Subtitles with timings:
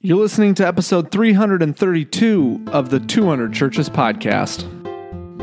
[0.00, 4.60] You're listening to episode 332 of the 200 Churches podcast.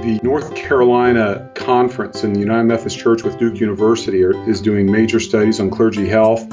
[0.01, 5.20] The North Carolina Conference in the United Methodist Church with Duke University is doing major
[5.20, 6.47] studies on clergy health.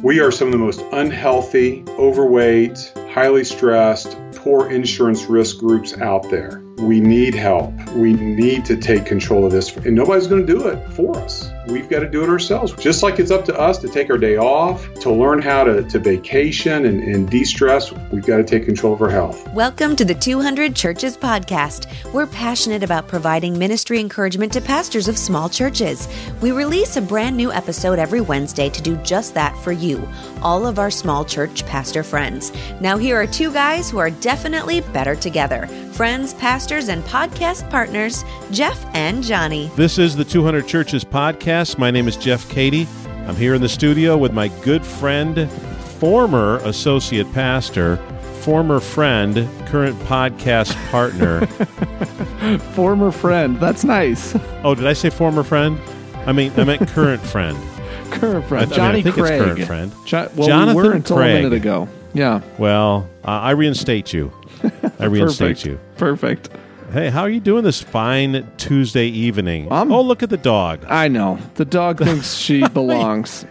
[0.00, 6.22] We are some of the most unhealthy, overweight, highly stressed, poor insurance risk groups out
[6.30, 6.62] there.
[6.78, 7.74] We need help.
[7.94, 11.50] We need to take control of this, and nobody's going to do it for us.
[11.68, 12.72] We've got to do it ourselves.
[12.76, 15.82] Just like it's up to us to take our day off, to learn how to,
[15.82, 19.46] to vacation and, and de stress, we've got to take control of our health.
[19.52, 21.86] Welcome to the 200 Churches Podcast.
[22.14, 26.08] We're passionate about providing ministry encouragement to pastors of small churches.
[26.40, 30.08] We release a brand new episode every Wednesday to do just that for you,
[30.40, 32.50] all of our small church pastor friends.
[32.80, 38.24] Now, here are two guys who are definitely better together friends, pastors, and podcast partners,
[38.52, 39.68] Jeff and Johnny.
[39.74, 41.57] This is the 200 Churches Podcast.
[41.58, 42.86] My name is Jeff Cady.
[43.26, 45.50] I'm here in the studio with my good friend,
[45.98, 47.96] former associate pastor,
[48.42, 49.34] former friend,
[49.66, 51.46] current podcast partner.
[52.74, 53.58] Former friend.
[53.58, 54.36] That's nice.
[54.62, 55.80] oh, did I say former friend?
[56.26, 57.58] I mean, I meant current friend.
[58.12, 58.62] Current friend.
[58.62, 59.42] I mean, I Johnny think it's Craig.
[59.42, 59.92] current friend.
[60.06, 61.30] Jo- well, Jonathan we were until Craig.
[61.30, 61.88] a minute ago.
[62.14, 62.40] Yeah.
[62.56, 64.32] Well, uh, I reinstate you.
[65.00, 65.66] I reinstate Perfect.
[65.66, 65.80] you.
[65.96, 66.50] Perfect.
[66.92, 69.70] Hey, how are you doing this fine Tuesday evening?
[69.70, 70.84] I'm- oh, look at the dog.
[70.88, 71.38] I know.
[71.56, 73.44] The dog thinks she belongs.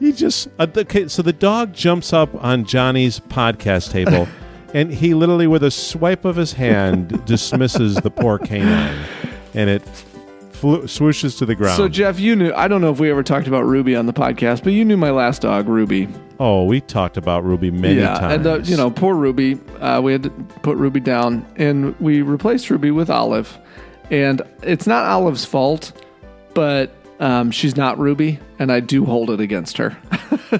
[0.00, 4.26] He just uh, the, okay, so the dog jumps up on Johnny's podcast table,
[4.74, 9.04] and he literally, with a swipe of his hand, dismisses the poor canine,
[9.54, 9.82] and it
[10.54, 11.76] fl- swooshes to the ground.
[11.76, 12.52] So, Jeff, you knew.
[12.52, 14.96] I don't know if we ever talked about Ruby on the podcast, but you knew
[14.96, 16.08] my last dog, Ruby.
[16.40, 18.34] oh, we talked about Ruby many yeah, times.
[18.34, 19.58] and uh, you know, poor Ruby.
[19.80, 23.58] Uh, we had to put Ruby down, and we replaced Ruby with Olive.
[24.10, 25.92] And it's not Olive's fault,
[26.52, 26.94] but
[27.24, 29.96] um, she's not Ruby, and I do hold it against her.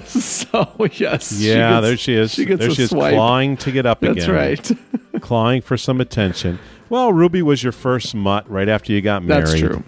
[0.05, 2.31] so yes, she yeah, gets- there she is.
[2.33, 3.13] She gets there she is, swipe.
[3.13, 4.31] clawing to get up That's again.
[4.33, 4.71] right.
[5.21, 6.59] clawing for some attention.
[6.89, 9.47] Well, Ruby was your first mutt right after you got married.
[9.47, 9.83] That's true.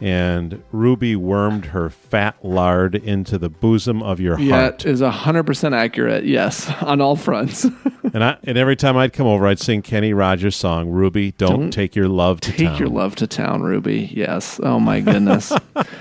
[0.00, 4.86] And Ruby wormed her fat lard into the bosom of your Yeah, heart.
[4.86, 6.24] is hundred percent accurate.
[6.24, 7.66] Yes, on all fronts.
[8.14, 11.60] And I and every time I'd come over, I'd sing Kenny Rogers' song, "Ruby, don't,
[11.60, 14.10] Don't take your love to Take town." your love to town, Ruby.
[14.14, 14.60] Yes.
[14.62, 15.52] Oh my goodness.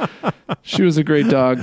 [0.62, 1.60] she was a great dog.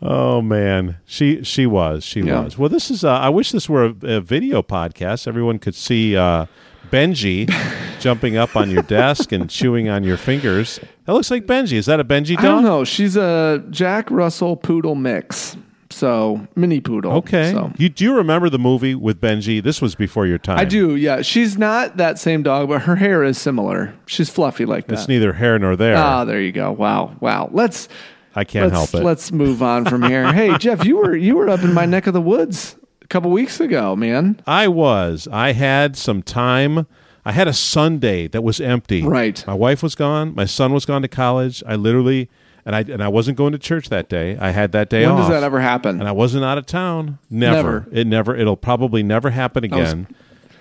[0.00, 2.40] Oh man, she she was she Yeah.
[2.44, 2.58] was.
[2.58, 3.04] Well, this is.
[3.04, 5.26] Uh, I wish this were a, a video podcast.
[5.28, 6.46] Everyone could see uh,
[6.90, 7.48] Benji
[8.00, 10.80] jumping up on your desk and chewing on your fingers.
[11.06, 11.74] That looks like Benji.
[11.74, 12.64] Is that a Benji I don't dog?
[12.64, 12.84] know.
[12.84, 15.56] She's a Jack Russell poodle mix.
[15.92, 17.12] So mini poodle.
[17.12, 17.52] Okay.
[17.52, 17.72] So.
[17.76, 19.62] You do you remember the movie with Benji?
[19.62, 20.58] This was before your time.
[20.58, 21.22] I do, yeah.
[21.22, 23.94] She's not that same dog, but her hair is similar.
[24.06, 24.94] She's fluffy like that.
[24.94, 25.96] It's neither here nor there.
[25.96, 26.72] Ah, there you go.
[26.72, 27.48] Wow, wow.
[27.52, 27.88] Let's
[28.34, 29.04] I can't let's help it.
[29.04, 30.32] let's move on from here.
[30.32, 33.30] hey, Jeff, you were you were up in my neck of the woods a couple
[33.30, 34.40] weeks ago, man.
[34.46, 35.28] I was.
[35.30, 36.86] I had some time.
[37.24, 39.02] I had a Sunday that was empty.
[39.02, 39.46] Right.
[39.46, 40.34] My wife was gone.
[40.34, 41.62] My son was gone to college.
[41.66, 42.28] I literally
[42.64, 44.36] and I and I wasn't going to church that day.
[44.38, 45.20] I had that day When off.
[45.20, 45.98] does that ever happen?
[46.00, 47.18] And I wasn't out of town.
[47.30, 47.56] Never.
[47.56, 47.88] Never.
[47.92, 48.36] It never.
[48.36, 50.06] It'll probably never happen was- again.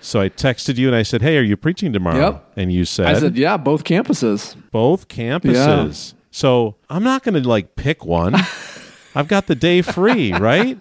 [0.01, 2.51] so I texted you and I said, "Hey, are you preaching tomorrow?" Yep.
[2.57, 4.55] And you said, I said, yeah, both campuses.
[4.71, 6.13] both campuses.
[6.31, 8.35] So I'm not going to like pick one.
[9.15, 10.77] I've got the day free, right?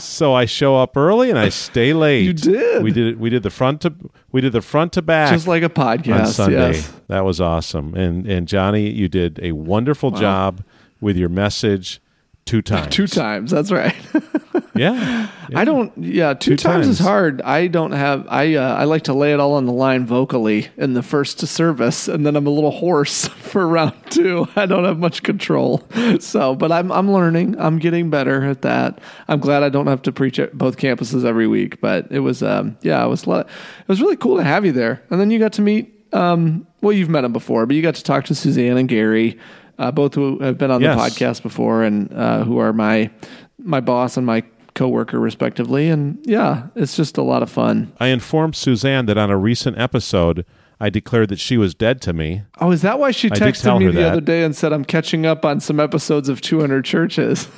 [0.00, 2.24] So I show up early and I stay late.
[2.24, 2.82] You did.
[2.82, 3.20] We did.
[3.20, 3.94] We did the front to
[4.32, 6.20] we did the front to back Just like a podcast.
[6.20, 6.72] on Sunday.
[6.72, 6.92] Yes.
[7.08, 7.94] That was awesome.
[7.94, 10.64] And and Johnny, you did a wonderful job
[11.00, 12.00] with your message
[12.44, 12.94] two times.
[12.94, 13.50] Two times.
[13.50, 13.94] That's right.
[15.50, 15.58] Yeah.
[15.60, 15.92] I don't.
[15.98, 17.42] Yeah, two, Two times, is hard.
[17.42, 18.24] I don't have.
[18.28, 21.40] I uh, I like to lay it all on the line vocally in the first
[21.40, 24.46] service, and then I'm a little hoarse for round two.
[24.54, 25.82] I don't have much control.
[26.20, 27.56] So, but I'm I'm learning.
[27.58, 29.00] I'm getting better at that.
[29.26, 31.80] I'm glad I don't have to preach at both campuses every week.
[31.80, 33.46] But it was um yeah, it was it
[33.88, 35.92] was really cool to have you there, and then you got to meet.
[36.12, 39.36] Um, well, you've met them before, but you got to talk to Suzanne and Gary,
[39.80, 40.96] uh, both who have been on Yes.
[40.96, 43.10] the podcast before, and uh, who are my
[43.58, 44.44] my boss and my
[44.74, 49.30] coworker respectively and yeah it's just a lot of fun I informed Suzanne that on
[49.30, 50.44] a recent episode
[50.82, 52.42] I declared that she was dead to me.
[52.60, 54.12] oh is that why she texted me the that.
[54.12, 57.48] other day and said i'm catching up on some episodes of 200 churches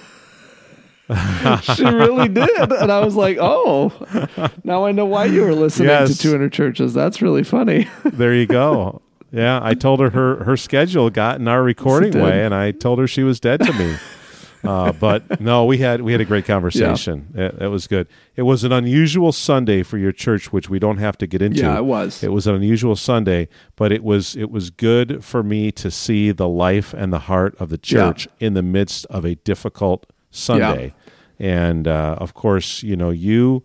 [1.62, 3.92] she really did and i was like oh
[4.64, 6.16] now i know why you were listening Yes.
[6.16, 9.02] to 200 churches that's really funny There you go.
[9.30, 12.98] yeah, I told her her her schedule got in our recording way, and I told
[12.98, 13.96] her she was dead to me.
[14.64, 17.28] Uh, but no, we had we had a great conversation.
[17.34, 18.06] It, it was good.
[18.36, 21.60] It was an unusual Sunday for your church, which we don't have to get into.
[21.62, 22.22] Yeah, it was.
[22.22, 26.30] It was an unusual Sunday, but it was it was good for me to see
[26.30, 28.12] the life and the heart of the Yeah.
[28.12, 30.94] church in the midst of a difficult Sunday.
[31.38, 33.64] and uh, of course, you know you,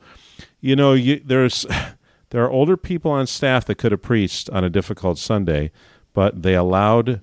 [0.61, 1.65] you know you there's
[2.31, 5.69] there are older people on staff that could have preached on a difficult Sunday,
[6.13, 7.21] but they allowed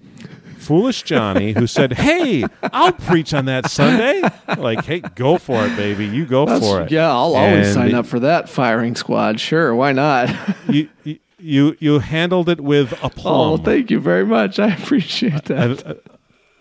[0.64, 4.22] foolish Johnny, who said, "Hey, I'll preach on that Sunday."
[4.56, 6.06] Like, hey, go for it, baby.
[6.06, 6.90] You go That's- for it.
[6.90, 9.40] Yeah, I'll always sign up for that firing squad.
[9.40, 10.31] Sure, why not?
[10.69, 13.49] You, you you you handled it with oh, aplomb.
[13.50, 14.58] well, thank you very much.
[14.58, 15.87] I appreciate that.
[15.87, 15.94] I,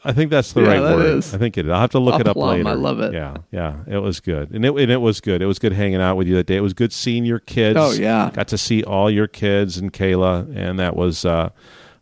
[0.10, 1.18] I think that's the Yeah, right that word.
[1.20, 1.34] is.
[1.34, 1.70] I think it.
[1.70, 2.68] I'll have to look it up later.
[2.68, 3.14] I love it.
[3.14, 5.42] Yeah, yeah, it was good, and it and it was good.
[5.42, 6.58] It was good hanging out with you that day.
[6.58, 7.80] It was good seeing your kids.
[7.80, 8.30] Oh, yeah.
[8.34, 11.50] got to see all your kids and Kayla, and that was uh,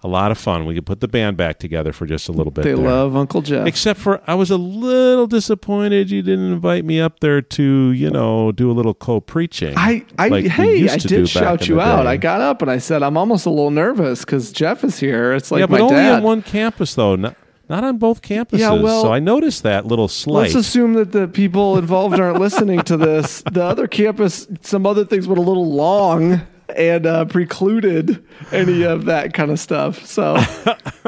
[0.04, 0.66] a lot of fun.
[0.66, 2.64] We could put the band back together for just a little bit.
[2.64, 2.84] they there.
[2.84, 3.68] love Uncle Jeff.
[3.68, 8.10] Except for, I was a little disappointed you didn't invite me up there to, you
[8.10, 9.74] know, do a little co-preaching.
[9.78, 12.04] I, I like hey, I did shout you out.
[12.04, 12.10] day.
[12.10, 15.34] I got up and I said, I'm almost a little nervous because Jeff is here.
[15.34, 16.16] It's like yeah, my but only dad.
[16.16, 17.36] on one campus though, not,
[17.70, 18.60] not on both campuses.
[18.60, 20.44] Yeah, well, so I noticed that little slight.
[20.44, 23.44] Let's assume that the people involved aren't listening to this.
[23.52, 26.42] The other campus, some other things went a little long
[26.76, 30.06] and uh, precluded any of that kind of stuff.
[30.06, 30.36] So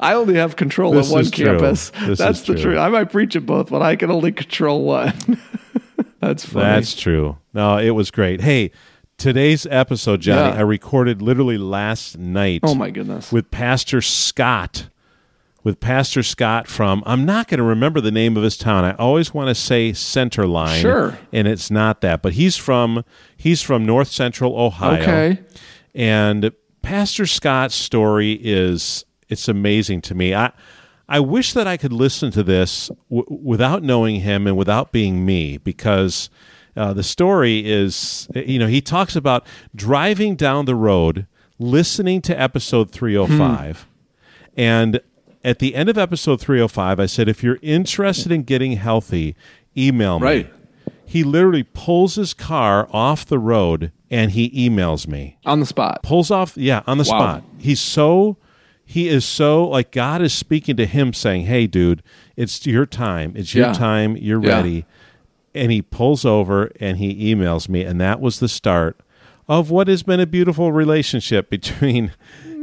[0.00, 1.90] I only have control This of one campus.
[1.90, 2.62] That's the true.
[2.62, 2.78] truth.
[2.78, 5.12] I might preach at both, but I can only control one.
[6.20, 6.64] That's funny.
[6.64, 7.38] That's true.
[7.54, 8.40] No, it was great.
[8.40, 8.70] Hey,
[9.18, 10.58] today's episode, Johnny, Yeah.
[10.58, 12.60] I recorded literally last night.
[12.62, 13.30] oh my goodness.
[13.32, 14.88] with Pastor Scott.
[15.66, 18.84] With Pastor Scott from, I'm not going to remember the name of his town.
[18.84, 21.18] I always want to say Centerline, Sure.
[21.32, 22.22] and it's not that.
[22.22, 23.04] But he's from
[23.36, 25.02] he's from North Central Ohio.
[25.02, 25.40] Okay.
[25.92, 26.52] and
[26.82, 30.36] Pastor Scott's story is it's amazing to me.
[30.36, 30.52] I
[31.08, 35.26] I wish that I could listen to this w- without knowing him and without being
[35.26, 36.30] me because
[36.76, 41.26] uh, the story is you know he talks about driving down the road
[41.58, 43.88] listening to episode 305
[44.56, 45.00] and
[45.46, 49.36] at the end of episode 305 I said if you're interested in getting healthy
[49.76, 50.52] email me Right.
[51.04, 56.02] he literally pulls his car off the road and he emails me On the spot.
[56.02, 57.18] pulls off yeah on the Wow.
[57.18, 58.36] spot he's so
[58.84, 62.02] he is so like god is speaking to him saying hey dude
[62.36, 63.72] it's your time it's your Yeah.
[63.72, 64.56] time you're Yeah.
[64.56, 64.84] ready
[65.54, 68.98] and he pulls over and he emails me and that was the start
[69.48, 72.12] of what has been a beautiful relationship between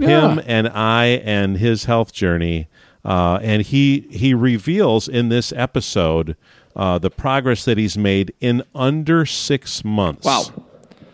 [0.04, 2.68] him and i and his health journey
[3.06, 6.36] uh, and he he reveals in this episode
[6.76, 10.44] uh, the progress that he's made in under six months Wow.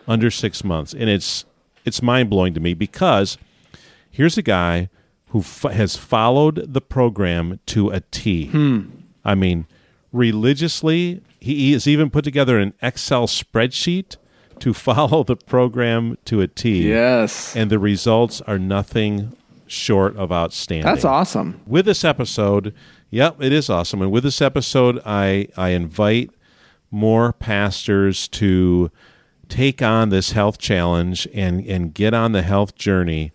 [0.06, 1.44] under six months, and it's
[1.84, 3.36] it's mind blowing to me because
[4.10, 4.88] here's a guy
[5.28, 8.46] who f- has followed the program to a T.
[8.46, 8.82] Hmm.
[9.24, 9.66] I mean,
[10.12, 14.16] religiously, he he has even put together an Excel spreadsheet
[14.60, 16.88] to follow the program to a T.
[16.88, 17.54] Yes.
[17.56, 19.36] and the results are nothing
[19.66, 20.84] short of outstanding.
[20.84, 21.60] That's awesome.
[21.66, 22.74] With this episode,
[23.10, 24.02] yep, it is awesome.
[24.02, 26.30] And with this episode, I I invite
[26.90, 28.90] more pastors to
[29.48, 33.32] take on this health challenge and and get on the health journey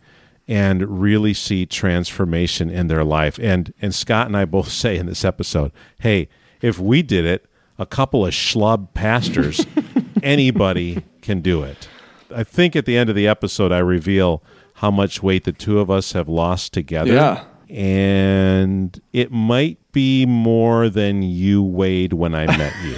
[0.48, 3.40] and really see transformation in their life.
[3.40, 6.28] And and Scott and I both say in this episode, hey,
[6.62, 7.46] if we did it,
[7.78, 9.66] a couple of schlub pastors,
[10.24, 11.90] anybody can do it.
[12.34, 14.42] I think at the end of the episode, I reveal
[14.76, 17.14] how much weight the two of us have lost together.
[17.14, 17.46] Yeah.
[17.70, 22.98] And it might be more than you weighed when I met you.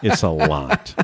[0.02, 0.94] it's a lot.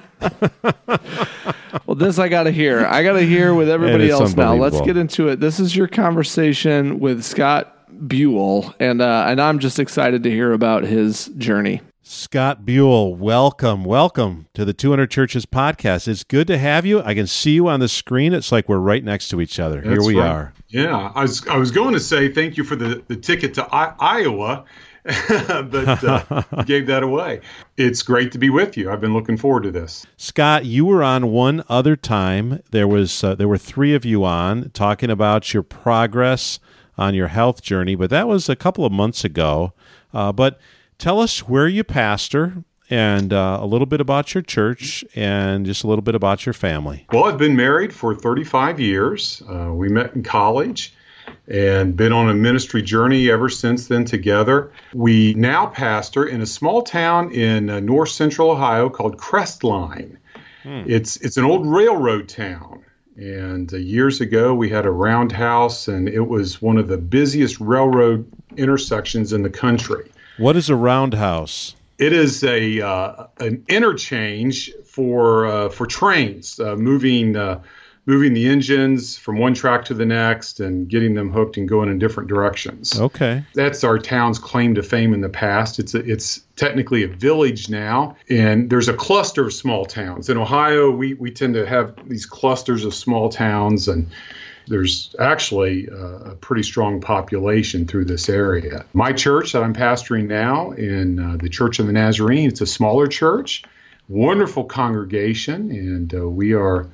[1.86, 2.86] Well, this I got to hear.
[2.86, 4.54] I got to hear with everybody else now.
[4.54, 5.40] Let's get into it.
[5.40, 7.72] This is your conversation with Scott
[8.08, 11.82] Buell, and uh, and I'm just excited to hear about his journey.
[12.08, 16.06] Scott Buell, welcome, welcome to the 200 Churches podcast.
[16.06, 17.02] It's good to have you.
[17.02, 18.32] I can see you on the screen.
[18.32, 19.82] It's like we're right next to each other.
[19.82, 20.28] Here we right.
[20.28, 20.52] are.
[20.68, 23.66] Yeah, I was I was going to say thank you for the, the ticket to
[23.74, 24.66] I- Iowa,
[25.04, 27.40] but uh, gave that away.
[27.76, 28.88] It's great to be with you.
[28.88, 30.06] I've been looking forward to this.
[30.16, 32.62] Scott, you were on one other time.
[32.70, 36.60] There was uh, there were three of you on talking about your progress
[36.96, 39.72] on your health journey, but that was a couple of months ago.
[40.14, 40.60] Uh, but
[40.98, 45.84] tell us where you pastor and uh, a little bit about your church and just
[45.84, 47.06] a little bit about your family.
[47.12, 49.42] Well, I've been married for 35 years.
[49.48, 50.94] Uh, we met in college
[51.48, 54.70] and been on a ministry journey ever since then together.
[54.94, 60.18] We now pastor in a small town in uh, north central Ohio called Crestline.
[60.68, 62.84] It's it's an old railroad town.
[63.16, 67.60] And uh, years ago, we had a roundhouse, and it was one of the busiest
[67.60, 70.10] railroad intersections in the country.
[70.38, 71.76] What is a roundhouse?
[71.98, 77.62] It is a uh, an interchange for uh, for trains uh, moving uh,
[78.06, 81.88] moving the engines from one track to the next and getting them hooked and going
[81.88, 82.98] in different directions.
[82.98, 83.44] Okay.
[83.54, 85.78] That's our town's claim to fame in the past.
[85.78, 90.28] It's a, it's technically a village now, and there's a cluster of small towns.
[90.28, 94.06] In Ohio, we, we tend to have these clusters of small towns, and
[94.66, 98.84] there's actually uh, a pretty strong population through this area.
[98.92, 102.66] My church that I'm pastoring now in uh, the Church of the Nazarene, it's a
[102.66, 103.62] smaller church,
[104.08, 106.86] wonderful congregation, and uh, we are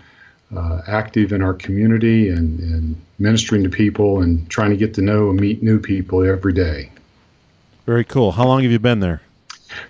[0.54, 5.02] uh, active in our community and, and ministering to people and trying to get to
[5.02, 6.90] know and meet new people every day.
[7.86, 8.32] Very cool.
[8.32, 9.22] How long have you been there?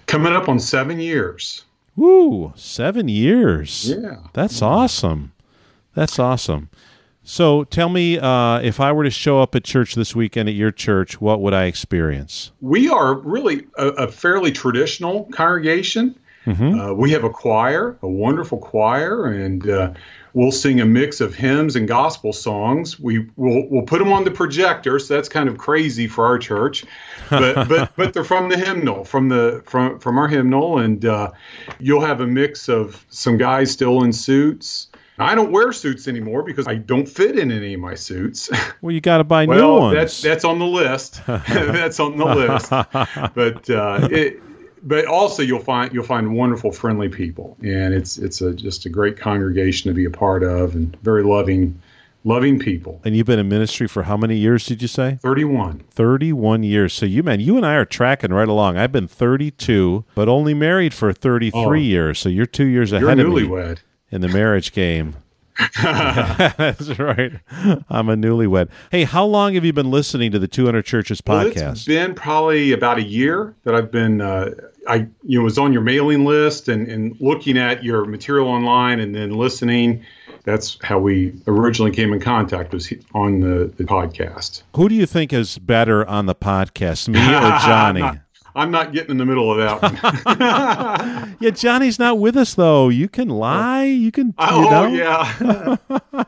[0.06, 1.64] Coming up on seven years.
[1.96, 3.90] Woo, seven years.
[3.90, 4.18] Yeah.
[4.32, 5.32] That's awesome.
[5.94, 6.70] That's awesome.
[7.24, 10.54] So tell me, uh, if I were to show up at church this weekend at
[10.54, 12.52] your church, what would I experience?
[12.60, 16.18] We are really a, a fairly traditional congregation.
[16.46, 16.80] Mm-hmm.
[16.80, 19.92] Uh, we have a choir, a wonderful choir, and uh,
[20.34, 22.98] we'll sing a mix of hymns and gospel songs.
[22.98, 26.38] We will we'll put them on the projector, so that's kind of crazy for our
[26.38, 26.84] church,
[27.30, 31.30] but but but they're from the hymnal, from the from from our hymnal, and uh,
[31.78, 34.88] you'll have a mix of some guys still in suits.
[35.18, 38.50] I don't wear suits anymore because I don't fit in any of my suits.
[38.82, 39.94] Well, you got to buy new well, ones.
[39.94, 41.20] that's that's on the list.
[41.26, 42.70] that's on the list.
[43.34, 44.40] But uh, it,
[44.82, 48.88] but also you'll find you'll find wonderful, friendly people, and it's it's a just a
[48.88, 51.80] great congregation to be a part of, and very loving,
[52.24, 53.00] loving people.
[53.04, 54.66] and you've been in ministry for how many years?
[54.66, 55.18] Did you say?
[55.22, 55.84] Thirty-one.
[55.90, 56.92] 31 years.
[56.92, 58.76] So you man, you and I are tracking right along.
[58.78, 61.72] I've been 32, but only married for 33 Oh.
[61.74, 62.18] years.
[62.18, 63.78] So you're 2 years You're ahead of me You're newlywed.
[64.12, 65.16] In the marriage game.
[65.82, 67.32] That's right.
[67.90, 68.68] I'm a newlywed.
[68.90, 71.72] Hey, how long have you been listening to the 200 Churches Well, podcast?
[71.72, 74.20] it's been probably about a year that I've been.
[74.20, 74.50] Uh,
[74.88, 78.98] I you know was on your mailing list and, and looking at your material online
[79.00, 80.04] and then listening.
[80.44, 84.62] That's how we originally came in contact was on the, the podcast.
[84.74, 88.00] Who do you think is better on the podcast, me or Johnny?
[88.00, 88.18] Not,
[88.54, 91.36] I'm not getting in the middle of that one.
[91.40, 92.88] yeah, Johnny's not with us though.
[92.88, 93.84] You can lie.
[93.84, 94.28] You can.
[94.28, 94.86] You oh know?
[94.86, 96.24] yeah.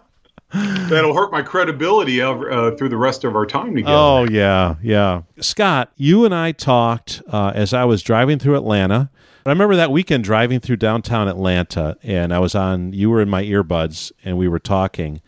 [0.89, 3.93] That'll hurt my credibility uh, through the rest of our time together.
[3.95, 5.23] Oh yeah, yeah.
[5.41, 9.11] Scott, you and I talked uh, as I was driving through Atlanta.
[9.45, 12.93] I remember that weekend driving through downtown Atlanta, and I was on.
[12.93, 15.21] You were in my earbuds, and we were talking,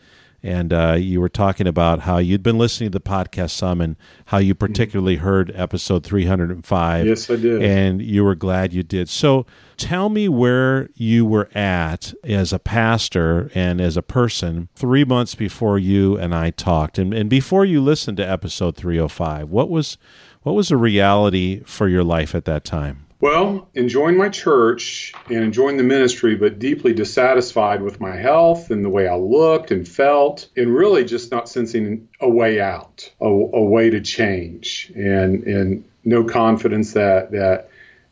[0.47, 3.97] and uh, you were talking about how you'd been listening to the podcast some, and
[4.27, 7.05] how you particularly heard episode three hundred and five.
[7.05, 7.61] Yes, I did.
[7.61, 9.09] and you were glad you did.
[9.09, 15.03] So, tell me where you were at as a pastor and as a person three
[15.03, 19.09] months before you and I talked, and, and before you listened to episode three hundred
[19.09, 19.49] five.
[19.49, 19.97] What was
[20.43, 23.06] what was the reality for your life at that time?
[23.19, 28.85] Well, enjoying my church and enjoying the ministry, but deeply dissatisfied with my health and
[28.85, 33.25] the way I looked and felt, and really just not sensing a way out, a,
[33.25, 37.69] a way to change, and and no confidence that that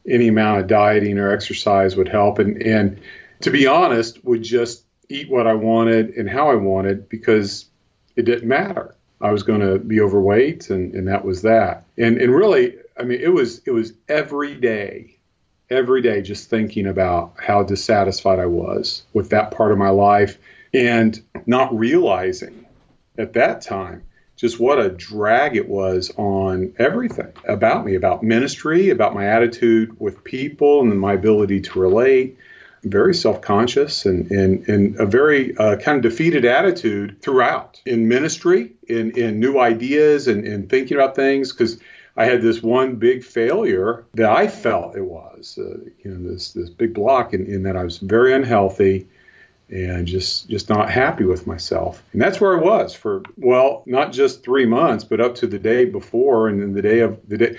[0.08, 3.00] any amount of dieting or exercise would help, and and
[3.42, 7.66] to be honest, would just eat what I wanted and how I wanted because
[8.16, 8.96] it didn't matter.
[9.22, 11.86] I was going to be overweight, and, and that was that.
[11.96, 15.18] And and really, I mean, it was it was every day,
[15.70, 20.38] every day, just thinking about how dissatisfied I was with that part of my life,
[20.74, 22.66] and not realizing
[23.18, 24.04] at that time
[24.36, 29.98] just what a drag it was on everything about me, about ministry, about my attitude
[30.00, 32.38] with people, and my ability to relate.
[32.84, 38.74] Very self-conscious and, and, and a very uh, kind of defeated attitude throughout in ministry,
[38.88, 41.80] in, in new ideas and, and thinking about things because
[42.18, 46.54] I had this one big failure that I felt it was, uh, you know, this
[46.54, 49.08] this big block in, in that I was very unhealthy
[49.70, 52.02] and just just not happy with myself.
[52.14, 55.60] And that's where I was for well, not just three months, but up to the
[55.60, 57.58] day before and then the day of the day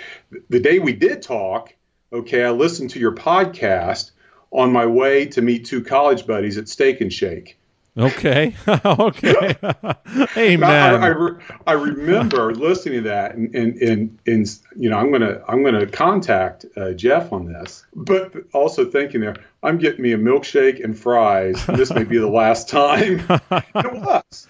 [0.48, 1.74] the day we did talk.
[2.12, 4.12] Okay, I listened to your podcast
[4.52, 7.58] on my way to meet two college buddies at Steak and Shake.
[7.98, 9.56] Okay, okay,
[10.36, 11.02] amen.
[11.02, 15.10] I, I, re- I remember listening to that, and, and, and, and you know, I'm
[15.10, 20.12] gonna I'm gonna contact uh, Jeff on this, but also thinking there, I'm getting me
[20.12, 21.64] a milkshake and fries.
[21.66, 23.24] This may be the last time.
[23.50, 24.46] it was.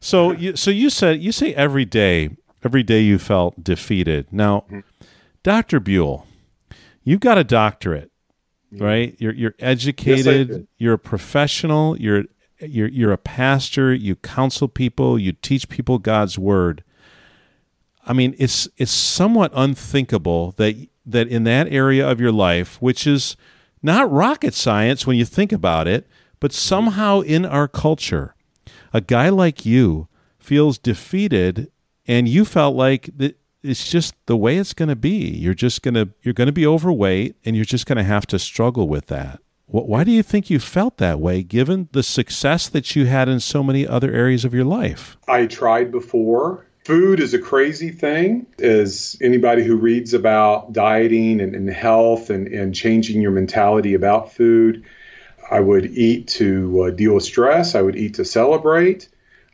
[0.00, 2.30] So you so you said you say every day
[2.66, 4.26] every day you felt defeated.
[4.32, 4.64] Now,
[5.42, 6.26] Doctor Buell,
[7.04, 8.10] you've got a doctorate,
[8.72, 9.14] right?
[9.18, 10.48] You're you're educated.
[10.48, 10.68] did.
[10.78, 11.96] you're a professional.
[11.98, 12.24] You're
[12.60, 13.94] you're you're a pastor.
[13.94, 15.18] You counsel people.
[15.18, 16.82] You teach people God's word.
[18.06, 23.06] I mean, it's it's somewhat unthinkable that that in that area of your life, which
[23.06, 23.36] is
[23.82, 26.06] not rocket science when you think about it,
[26.40, 28.34] but somehow in our culture,
[28.92, 30.08] a guy like you
[30.38, 31.70] feels defeated
[32.06, 35.28] and you felt like that it's just the way it's going to be.
[35.28, 38.26] You're just going to you're going to be overweight and you're just going to have
[38.28, 39.40] to struggle with that.
[39.68, 43.40] Why do you think you felt that way given the success that you had in
[43.40, 45.16] so many other areas of your life?
[45.26, 46.64] I tried before.
[46.84, 48.46] Food is a crazy thing.
[48.60, 54.32] As anybody who reads about dieting and, and health and, and changing your mentality about
[54.32, 54.84] food,
[55.50, 57.74] I would eat to uh, deal with stress.
[57.74, 59.08] I would eat to celebrate.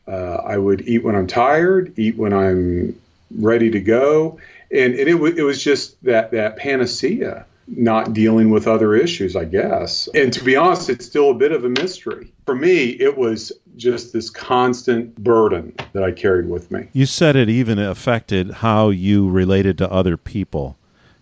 [0.07, 3.01] Uh, I would eat when I'm tired, eat when I'm
[3.39, 4.39] ready to go,
[4.71, 9.37] and, and it, w- it was just that that panacea, not dealing with other issues,
[9.37, 10.09] I guess.
[10.15, 12.91] And to be honest, it's still a bit of a mystery for me.
[12.91, 16.89] It was just this constant burden that I carried with me.
[16.93, 20.77] You said it even affected how you related to other people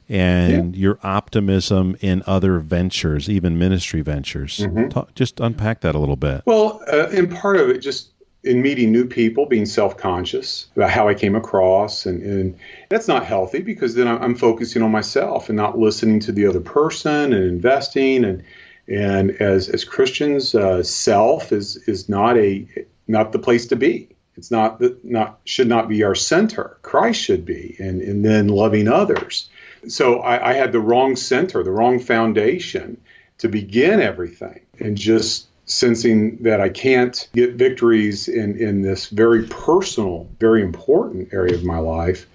[0.09, 0.81] and yeah.
[0.81, 4.59] your optimism in other ventures, even ministry ventures.
[4.59, 4.89] Mm-hmm.
[4.89, 6.43] Talk, just unpack that a little bit.
[6.47, 8.11] Well, uh, and part of it just
[8.43, 12.07] in meeting new people, being self conscious about how I came across.
[12.07, 16.33] And, and that's not healthy because then I'm focusing on myself and not listening to
[16.33, 18.25] the other person and investing.
[18.25, 18.43] And,
[18.89, 22.67] and as, as Christians, uh, self is, is not a,
[23.07, 24.09] not the place to be.
[24.37, 26.79] It's not not should not be our center.
[26.81, 29.51] Christ should be, and, and then loving others.
[29.89, 32.99] So I, I had the wrong center, the wrong foundation
[33.39, 39.47] to begin everything, and just sensing that I can't get victories in, in this very
[39.47, 42.27] personal, very important area of my life,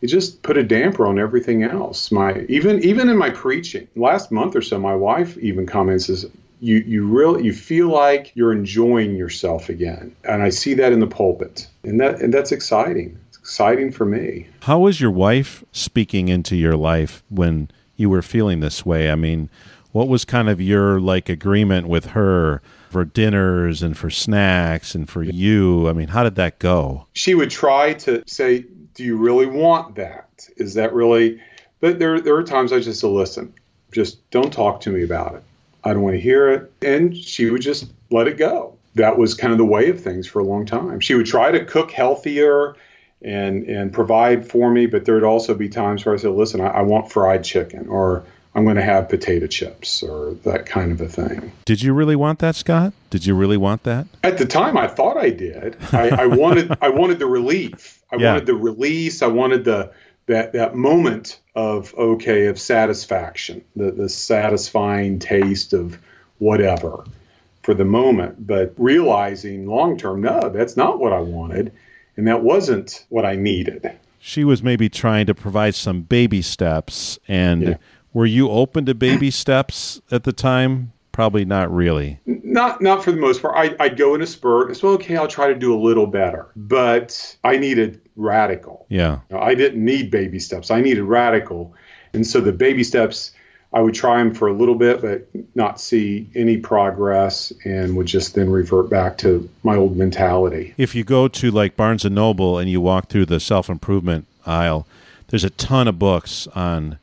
[0.00, 2.12] it just put a damper on everything else.
[2.12, 6.26] My even even in my preaching, last month or so, my wife even comments is
[6.60, 11.00] you you really you feel like you're enjoying yourself again, and I see that in
[11.00, 13.18] the pulpit, and that and that's exciting.
[13.28, 14.46] It's exciting for me.
[14.62, 19.10] How was your wife speaking into your life when you were feeling this way?
[19.10, 19.48] I mean,
[19.96, 22.60] what was kind of your like agreement with her?
[22.96, 25.86] for dinners and for snacks and for you?
[25.86, 27.06] I mean, how did that go?
[27.12, 30.48] She would try to say, Do you really want that?
[30.56, 31.38] Is that really?
[31.80, 33.52] But there, there are times I just said, Listen,
[33.92, 35.42] just don't talk to me about it.
[35.84, 36.72] I don't want to hear it.
[36.80, 38.78] And she would just let it go.
[38.94, 41.00] That was kind of the way of things for a long time.
[41.00, 42.76] She would try to cook healthier
[43.20, 46.68] and and provide for me, but there'd also be times where I said, "Listen, I,
[46.68, 48.24] I want fried chicken," or
[48.56, 51.52] I'm going to have potato chips or that kind of a thing.
[51.66, 52.94] Did you really want that, Scott?
[53.10, 54.06] Did you really want that?
[54.24, 55.76] At the time, I thought I did.
[55.92, 58.02] I, I wanted I wanted the relief.
[58.10, 58.32] I yeah.
[58.32, 59.20] wanted the release.
[59.20, 59.92] I wanted the
[60.24, 65.98] that that moment of okay of satisfaction, the the satisfying taste of
[66.38, 67.04] whatever
[67.62, 71.74] for the moment, but realizing long term, no, that's not what I wanted,
[72.16, 73.92] and that wasn't what I needed.
[74.18, 77.62] She was maybe trying to provide some baby steps and.
[77.62, 77.76] Yeah
[78.16, 80.90] were you open to baby steps at the time?
[81.12, 82.18] Probably not really.
[82.24, 83.54] Not not for the most part.
[83.54, 84.70] I, I'd go in a spurt.
[84.70, 85.18] It's well, okay.
[85.18, 88.86] I'll try to do a little better, but I needed radical.
[88.88, 89.18] Yeah.
[89.30, 90.70] I didn't need baby steps.
[90.70, 91.74] I needed radical,
[92.14, 93.32] and so the baby steps.
[93.72, 98.06] I would try them for a little bit, but not see any progress, and would
[98.06, 100.72] just then revert back to my old mentality.
[100.78, 104.26] If you go to like Barnes and Noble and you walk through the self improvement
[104.46, 104.86] aisle,
[105.28, 106.98] there's a ton of books on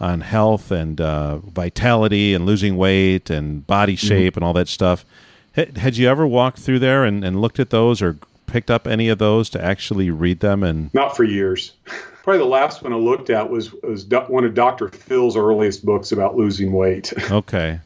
[0.00, 4.06] on health and uh, vitality and losing weight and body mm-hmm.
[4.06, 4.38] shape mm-hmm.
[4.38, 5.04] and all that stuff.
[5.52, 8.86] Had, had you ever walked through there and, and looked at those or picked up
[8.86, 10.62] any of those to actually read them?
[10.62, 11.72] And not for years.
[12.22, 14.88] Probably the last one I looked at was was one of Dr.
[14.88, 17.12] Phil's earliest books about losing weight.
[17.30, 17.80] okay,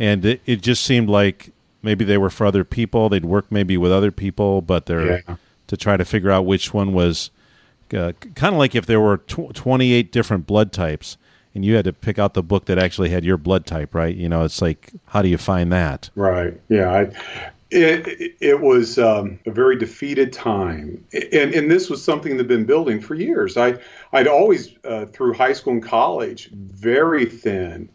[0.00, 1.50] and it, it just seemed like
[1.80, 3.08] maybe they were for other people.
[3.08, 5.36] They'd work maybe with other people, but they're yeah.
[5.68, 7.30] to try to figure out which one was
[7.94, 11.16] uh, kind of like if there were tw- 28 different blood types
[11.54, 14.14] and you had to pick out the book that actually had your blood type, right?
[14.14, 16.10] You know, it's like, how do you find that?
[16.14, 16.60] Right.
[16.68, 16.90] Yeah.
[16.90, 17.12] I,
[17.72, 22.48] it, it was um, a very defeated time, and and this was something that had
[22.48, 23.56] been building for years.
[23.56, 23.78] I
[24.12, 27.88] I'd always uh, through high school and college very thin.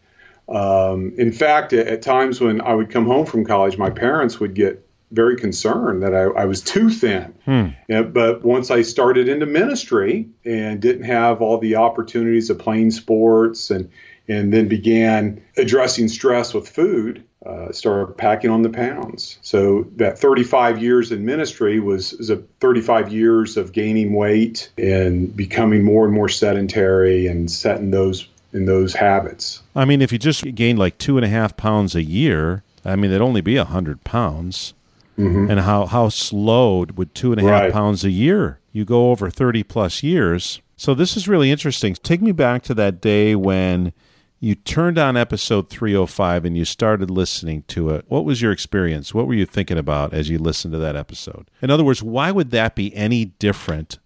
[0.50, 4.40] Um, in fact, at, at times when I would come home from college, my parents
[4.40, 7.34] would get very concerned that I, I was too thin.
[7.46, 7.68] Hmm.
[7.88, 12.92] Yeah, but once I started into ministry and didn't have all the opportunities of playing
[12.92, 13.90] sports and
[14.30, 19.38] and then began addressing stress with food, uh, started packing on the pounds.
[19.42, 25.34] So that 35 years in ministry was, was a 35 years of gaining weight and
[25.34, 29.62] becoming more and more sedentary and setting those in those habits.
[29.76, 32.96] I mean, if you just gained like two and a half pounds a year, I
[32.96, 34.74] mean, it'd only be a hundred pounds
[35.18, 35.50] mm-hmm.
[35.50, 37.74] and how, how slowed with two and a half right.
[37.74, 38.60] pounds a year.
[38.72, 40.62] You go over 30 plus years.
[40.76, 41.96] So this is really interesting.
[41.96, 43.94] Take me back to that day when
[44.40, 48.06] you turned on episode 305 and you started listening to it.
[48.08, 49.14] What was your experience?
[49.14, 51.50] What were you thinking about as you listened to that episode?
[51.62, 53.98] In other words, why would that be any different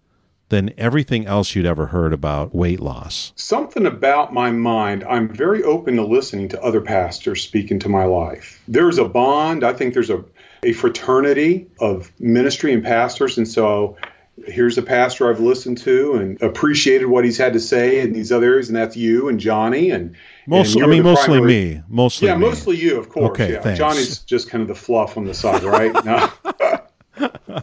[0.48, 3.32] than everything else you'd ever heard about weight loss?
[3.36, 8.04] Something about my mind, I'm very open to listening to other pastors speak into my
[8.04, 8.62] life.
[8.68, 10.24] There's a bond, I think there's a,
[10.62, 13.36] a fraternity of ministry and pastors.
[13.36, 13.96] And so
[14.46, 18.30] here's a pastor I've listened to and appreciated what he's had to say in these
[18.30, 20.82] other areas, and that's you and Johnny and mostly.
[20.82, 21.82] and I mean, mostly primary, me.
[21.88, 22.46] Mostly, yeah, me.
[22.46, 23.30] mostly you, of course.
[23.30, 23.60] Okay, yeah.
[23.60, 23.78] thanks.
[23.78, 25.92] Johnny's just kind of the fluff on the side, right?
[26.04, 26.30] no.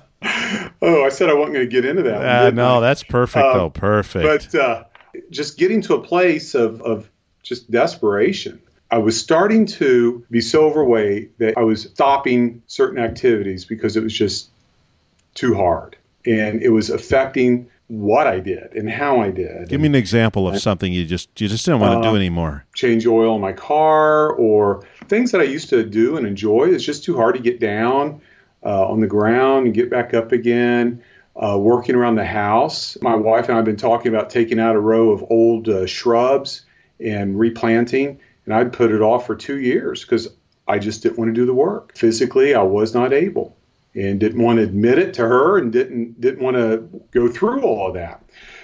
[0.81, 2.47] oh, I said I wasn't going to get into that.
[2.47, 2.81] Uh, no, I?
[2.81, 3.45] that's perfect.
[3.45, 4.51] Uh, though, perfect.
[4.51, 4.83] but uh,
[5.29, 7.09] just getting to a place of, of
[7.43, 8.62] just desperation.
[8.91, 14.04] I was starting to be so overweight that I was stopping certain activities because it
[14.04, 14.49] was just
[15.36, 15.95] too hard.
[16.25, 19.69] And it was affecting what I did and how I did.
[19.69, 22.65] Give me an example of something you just you just didn't want to do anymore.
[22.75, 26.69] change oil in my car or things that I used to do and enjoy.
[26.69, 28.21] It's just too hard to get down
[28.63, 31.04] uh, on the ground and get back up again.
[31.36, 32.97] Uh, working around the house.
[33.02, 35.86] My wife and I have been talking about taking out a row of old uh,
[35.86, 36.63] shrubs
[36.99, 40.27] and replanting, and I'd put it off for two years because
[40.67, 41.95] I just didn't want to do the work.
[41.95, 43.55] Physically, I was not able
[43.93, 47.62] and didn't want to admit it to her and didn't didn't want to go through
[47.62, 48.23] all of that.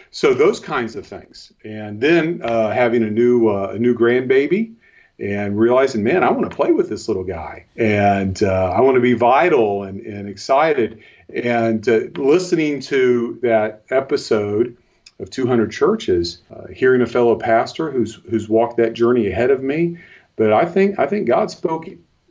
[0.10, 4.74] So those kinds of things, and then uh, having a new uh, a new grandbaby,
[5.20, 8.96] and realizing, man, I want to play with this little guy, and uh, I want
[8.96, 14.78] to be vital and, and excited, and uh, listening to that episode
[15.20, 19.64] of 200 churches, uh, hearing a fellow pastor who's who's walked that journey ahead of
[19.64, 19.98] me,
[20.36, 21.88] but I think I think God spoke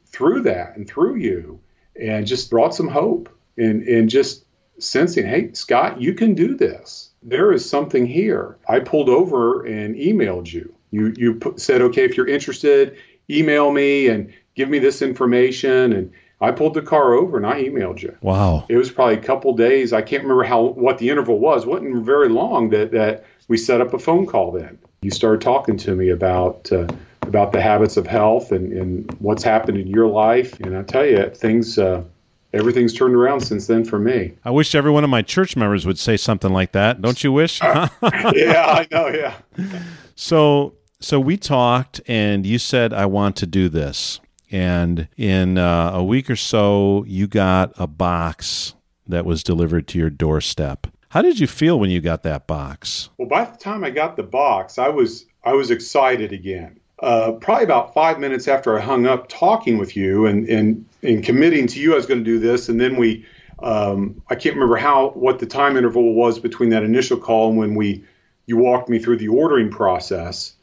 [0.06, 1.60] through that and through you,
[2.00, 4.44] and just brought some hope, and and just
[4.78, 7.10] sensing, hey, Scott, you can do this.
[7.22, 8.58] There is something here.
[8.68, 10.74] I pulled over and emailed you.
[10.90, 12.96] You you put, said, okay, if you're interested,
[13.30, 15.92] email me and give me this information.
[15.92, 16.12] And
[16.44, 18.16] I pulled the car over and I emailed you.
[18.20, 18.66] Wow.
[18.68, 19.92] It was probably a couple days.
[19.92, 21.64] I can't remember how what the interval was.
[21.64, 24.52] It wasn't very long that that we set up a phone call.
[24.52, 26.70] Then you started talking to me about.
[26.70, 26.86] Uh,
[27.26, 31.06] about the habits of health and, and what's happened in your life, and I tell
[31.06, 32.04] you, things uh,
[32.52, 34.34] everything's turned around since then for me.
[34.44, 37.02] I wish every one of my church members would say something like that.
[37.02, 37.60] Don't you wish?
[37.62, 39.08] yeah, I know.
[39.08, 39.34] Yeah.
[40.16, 44.20] So so we talked, and you said I want to do this,
[44.54, 49.98] and in uh, a week or so, you got a box that was delivered to
[49.98, 50.86] your doorstep.
[51.08, 53.10] How did you feel when you got that box?
[53.18, 56.78] Well, by the time I got the box, I was I was excited again.
[57.00, 61.24] Uh, probably about five minutes after I hung up talking with you and and, and
[61.24, 63.26] committing to you, I was going to do this, and then we.
[63.60, 67.58] Um, I can't remember how what the time interval was between that initial call and
[67.58, 68.04] when we
[68.46, 70.54] you walked me through the ordering process.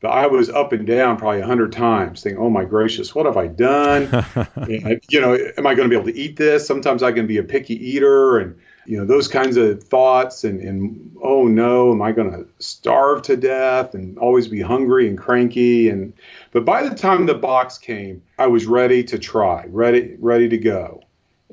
[0.00, 3.26] But I was up and down probably a hundred times, thinking, "Oh my gracious, what
[3.26, 4.08] have I done?
[4.56, 7.26] and, you know, am I going to be able to eat this?" Sometimes I can
[7.26, 10.42] be a picky eater, and you know those kinds of thoughts.
[10.42, 15.06] And, and oh no, am I going to starve to death and always be hungry
[15.06, 15.90] and cranky?
[15.90, 16.14] And
[16.52, 20.58] but by the time the box came, I was ready to try, ready, ready to
[20.58, 21.02] go.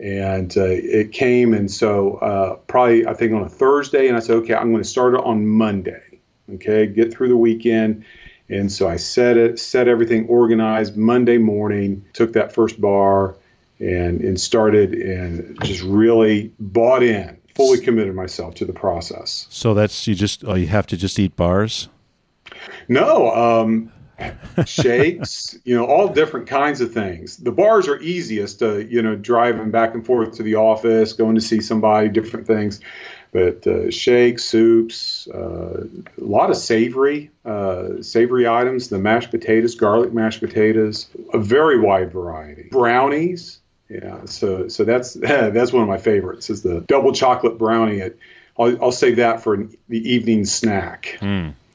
[0.02, 4.22] And uh, it came, and so uh, probably I think on a Thursday, and I
[4.22, 6.02] said, "Okay, I'm going to start it on Monday."
[6.54, 8.06] Okay, get through the weekend.
[8.50, 13.36] And so I set it, set everything organized Monday morning, took that first bar
[13.80, 19.48] and, and started and just really bought in, fully committed myself to the process.
[19.50, 21.90] So that's you just oh you have to just eat bars.
[22.88, 23.92] No, um,
[24.66, 27.38] shakes, you know, all different kinds of things.
[27.38, 31.36] The bars are easiest to, you know, driving back and forth to the office, going
[31.36, 32.80] to see somebody, different things.
[33.38, 35.84] But uh, shakes, soups, uh,
[36.20, 41.80] a lot of savory, uh, savory items, the mashed potatoes, garlic mashed potatoes, a very
[41.80, 42.68] wide variety.
[42.72, 44.26] Brownies, yeah.
[44.26, 46.50] So, so that's that's one of my favorites.
[46.50, 48.02] Is the double chocolate brownie.
[48.02, 48.16] At,
[48.58, 51.20] I'll, I'll save that for an, the evening snack.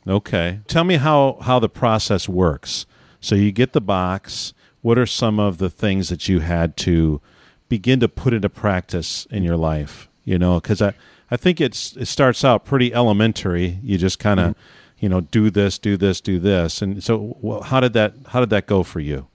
[0.09, 0.59] Okay.
[0.67, 2.87] Tell me how how the process works.
[3.21, 4.53] So you get the box.
[4.81, 7.21] What are some of the things that you had to
[7.69, 10.09] begin to put into practice in your life?
[10.25, 10.95] You know, because I
[11.33, 13.79] I think it's it starts out pretty elementary.
[13.83, 14.55] You just kind of
[14.99, 18.41] you know do this, do this, do this, and so well, how did that how
[18.41, 19.27] did that go for you?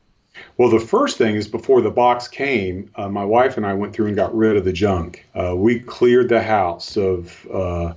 [0.57, 3.93] Well, the first thing is before the box came, uh, my wife and I went
[3.93, 5.25] through and got rid of the junk.
[5.33, 7.93] Uh, we cleared the house of uh,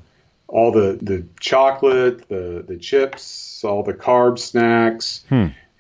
[0.49, 5.25] all the, the chocolate, the, the chips, all the carb snacks,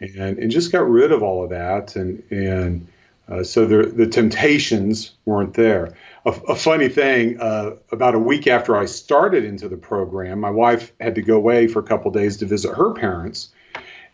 [0.01, 1.97] and, and just got rid of all of that.
[1.97, 2.87] And, and
[3.27, 5.95] uh, so the, the temptations weren't there.
[6.27, 10.51] A, a funny thing, uh, about a week after I started into the program, my
[10.51, 13.51] wife had to go away for a couple days to visit her parents.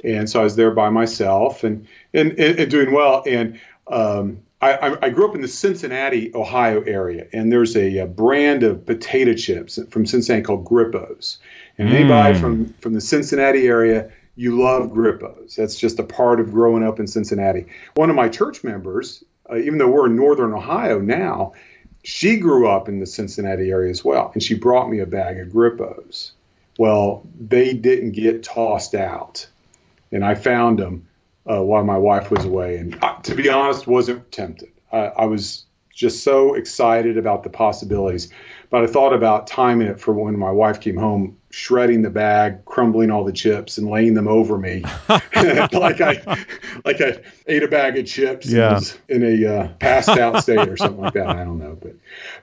[0.05, 3.25] and so I was there by myself and and, and, and doing well.
[3.27, 8.07] And um, I, I, grew up in the Cincinnati, Ohio area, and there's a, a,
[8.07, 11.39] brand of potato chips from Cincinnati called Grippos.
[11.77, 11.93] And mm.
[11.93, 15.57] anybody from from the Cincinnati area, you love Grippos.
[15.57, 17.67] That's just a part of growing up in Cincinnati.
[17.95, 21.53] One of my church members, uh, even though we're in Northern Ohio now,
[22.07, 25.41] she grew up in the Cincinnati area as well, and she brought me a bag
[25.41, 26.31] of Grippos.
[26.79, 29.49] Well, they didn't get tossed out,
[30.13, 31.09] and I found them
[31.51, 34.71] uh, while my wife was away, and uh, to be honest, wasn't tempted.
[34.93, 38.29] I, I was just so excited about the possibilities.
[38.71, 42.65] But I thought about timing it for when my wife came home, shredding the bag,
[42.65, 46.45] crumbling all the chips, and laying them over me, like I
[46.85, 48.81] like I ate a bag of chips yeah.
[49.09, 51.29] in a uh, passed out state or something like that.
[51.29, 51.95] I don't know, but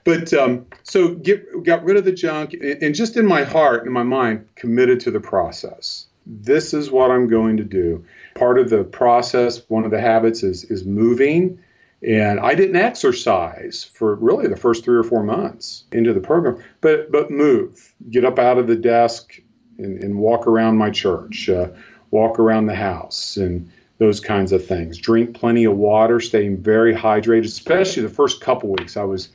[0.04, 3.84] but um, so get got rid of the junk, and, and just in my heart
[3.84, 6.08] and my mind, committed to the process.
[6.26, 8.06] This is what I'm going to do.
[8.34, 11.60] Part of the process, one of the habits is is moving
[12.06, 16.62] and I didn't exercise for really the first three or four months into the program,
[16.82, 19.40] but but move, get up out of the desk
[19.78, 21.70] and, and walk around my church, uh,
[22.12, 24.98] walk around the house, and those kinds of things.
[24.98, 28.98] Drink plenty of water, staying very hydrated, especially the first couple weeks.
[28.98, 29.30] I was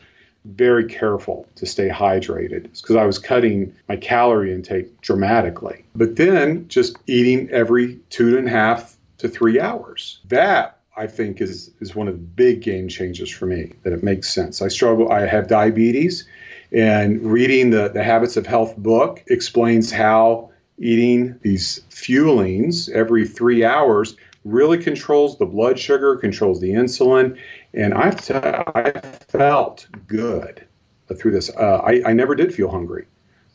[0.45, 5.85] very careful to stay hydrated because I was cutting my calorie intake dramatically.
[5.95, 10.21] But then just eating every two and a half to three hours.
[10.29, 13.73] That I think is is one of the big game changers for me.
[13.85, 14.61] That it makes sense.
[14.61, 15.11] I struggle.
[15.13, 16.27] I have diabetes,
[16.73, 23.65] and reading the the Habits of Health book explains how eating these fuelings every three
[23.65, 27.39] hours really controls the blood sugar, controls the insulin,
[27.75, 28.09] and I,
[28.75, 28.93] I
[29.29, 30.65] felt good
[31.17, 31.51] through this.
[31.51, 33.07] Uh, I, I never did feel hungry.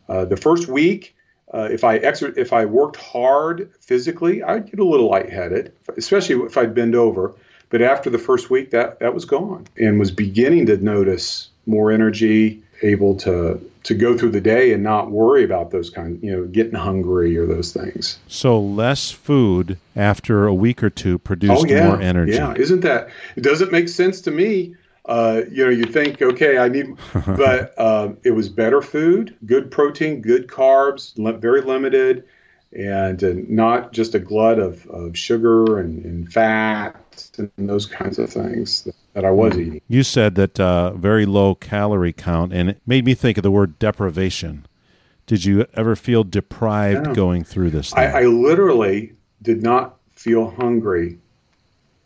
[0.07, 1.15] Uh, the first week,
[1.53, 6.43] uh, if I exer- if I worked hard physically, I'd get a little lightheaded, especially
[6.45, 7.33] if I'd bend over.
[7.69, 11.91] But after the first week, that that was gone, and was beginning to notice more
[11.91, 16.31] energy, able to to go through the day and not worry about those kind, you
[16.31, 18.17] know, getting hungry or those things.
[18.27, 22.33] So less food after a week or two produced oh, yeah, more energy.
[22.33, 23.09] Yeah, isn't that?
[23.35, 27.77] It doesn't make sense to me uh, you know, you think, okay, I need, but
[27.79, 32.23] um, it was better food, good protein, good carbs, very limited,
[32.71, 36.95] and uh, not just a glut of, of sugar and, and fat
[37.37, 39.81] and those kinds of things that, that I was eating.
[39.87, 43.51] You said that uh, very low calorie count, and it made me think of the
[43.51, 44.65] word deprivation.
[45.25, 47.13] Did you ever feel deprived yeah.
[47.13, 47.93] going through this?
[47.93, 51.19] I, I literally did not feel hungry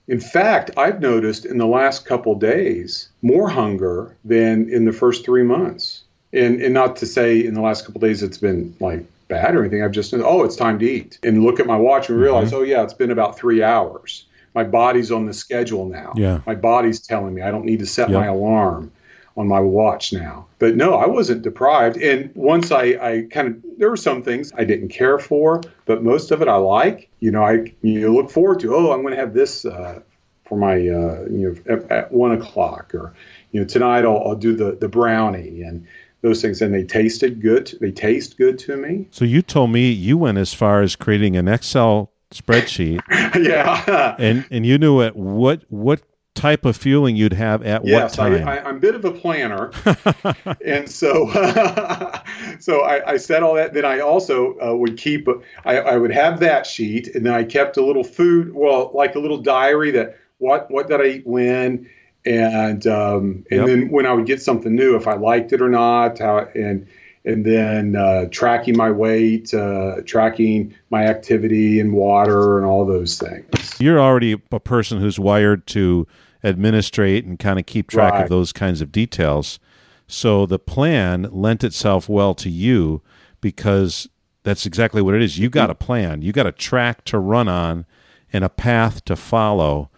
[0.07, 5.25] in fact, I've noticed in the last couple days more hunger than in the first
[5.25, 6.03] three months.
[6.33, 9.61] And, and not to say in the last couple days it's been like bad or
[9.61, 9.83] anything.
[9.83, 11.19] I've just, oh, it's time to eat.
[11.23, 12.57] And look at my watch and realize, mm-hmm.
[12.57, 14.25] oh, yeah, it's been about three hours.
[14.53, 16.13] My body's on the schedule now.
[16.15, 16.41] Yeah.
[16.45, 18.19] My body's telling me I don't need to set yep.
[18.19, 18.91] my alarm
[19.35, 20.47] on my watch now.
[20.57, 21.97] But no, I wasn't deprived.
[21.97, 26.03] And once I, I kind of, there were some things I didn't care for, but
[26.03, 27.06] most of it I like.
[27.19, 30.01] You know, I you look forward to, oh, I'm going to have this uh,
[30.45, 33.13] for my, uh, you know, at, at, one o'clock or,
[33.51, 35.85] you know, tonight I'll, I'll do the, the brownie and
[36.21, 36.61] those things.
[36.61, 37.75] And they tasted good.
[37.81, 39.07] They taste good to me.
[39.11, 43.01] So you told me you went as far as creating an Excel spreadsheet.
[43.09, 44.15] yeah.
[44.19, 46.01] and, and you knew at what, what
[46.37, 48.47] type of fueling you'd have at yes, what time?
[48.47, 49.71] I, am a bit of a planner,
[50.65, 51.27] and so
[52.59, 53.73] so I, I, said all that.
[53.73, 55.27] Then I also uh, would keep.
[55.65, 59.15] I, I would have that sheet, and then I kept a little food, well, like
[59.15, 61.89] a little diary that what what did I eat when,
[62.25, 63.65] and um, and yep.
[63.65, 66.87] then when I would get something new, if I liked it or not, how and
[67.25, 73.17] and then uh, tracking my weight, uh, tracking my activity and water and all those
[73.17, 73.75] things.
[73.79, 76.07] You're already a person who's wired to
[76.47, 78.23] administrate and kind of keep track right.
[78.23, 79.59] of those kinds of details.
[80.07, 83.01] So the plan lent itself well to you
[83.41, 84.07] because
[84.43, 85.37] that's exactly what it is.
[85.37, 87.85] You got a plan, you got a track to run on
[88.31, 89.89] and a path to follow.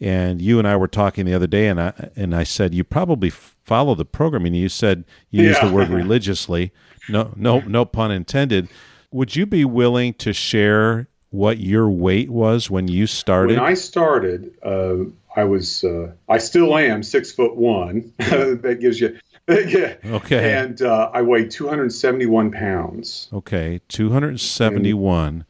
[0.00, 2.84] And you and I were talking the other day, and I and I said you
[2.84, 4.46] probably follow the program.
[4.46, 5.48] And you said you yeah.
[5.48, 6.72] used the word religiously.
[7.08, 8.68] No, no, no pun intended.
[9.10, 13.58] Would you be willing to share what your weight was when you started?
[13.58, 14.96] When I started, uh,
[15.38, 18.12] I was, uh, I still am six foot one.
[18.18, 19.16] that gives you,
[19.48, 19.94] yeah.
[20.04, 20.52] Okay.
[20.52, 23.28] And uh, I weighed 271 pounds.
[23.32, 25.28] Okay, 271.
[25.28, 25.44] And,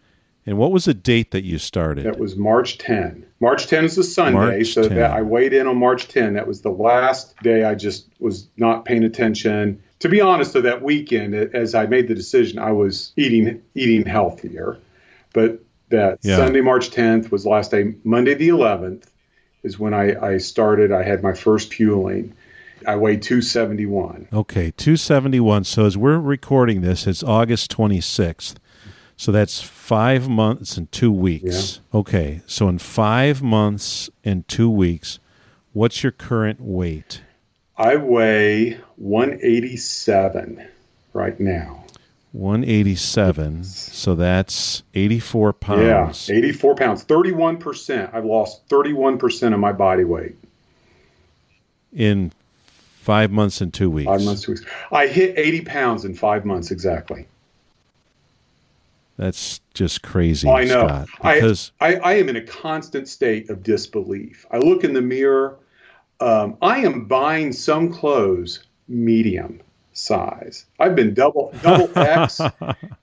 [0.45, 2.05] and, what was the date that you started?
[2.05, 3.25] That was March 10.
[3.41, 4.99] March 10 is a Sunday, March so 10.
[4.99, 6.35] that I weighed in on March 10.
[6.35, 9.83] That was the last day I just was not paying attention.
[10.01, 14.05] To be honest, though, that weekend, as I made the decision, I was eating eating
[14.05, 14.77] healthier.
[15.33, 16.37] But that Yeah.
[16.37, 17.95] Sunday, March 10th was the last day.
[18.05, 19.05] Monday, the 11th,
[19.69, 20.91] is when I, I started.
[20.91, 22.35] I had my first fueling.
[22.87, 24.29] I weighed 271.
[24.33, 25.65] Okay, 271.
[25.65, 28.57] So as we're recording this, it's August 26th.
[29.17, 31.81] So that's five months and two weeks.
[31.93, 35.19] Okay, so in five months and two weeks,
[35.73, 37.23] what's your current weight?
[37.77, 40.67] I weigh 187
[41.13, 41.85] right now.
[42.33, 43.65] 187.
[43.65, 46.29] So that's 84 pounds.
[46.29, 48.15] Yeah, 84 pounds, 31%.
[48.15, 50.37] I've lost 31% of my body weight.
[51.93, 52.33] in
[53.01, 54.07] five months and two weeks.
[54.07, 54.65] Five months, two weeks.
[54.93, 57.27] I hit 80 pounds in five months exactly.
[59.17, 60.87] That's just crazy, I know.
[60.87, 61.09] Scott.
[61.23, 64.47] I, Because I, I am in a constant state of disbelief.
[64.51, 65.57] I look in the mirror.
[66.21, 69.61] Um, I am buying some clothes medium
[69.99, 70.67] size.
[70.79, 72.41] I've been double double X,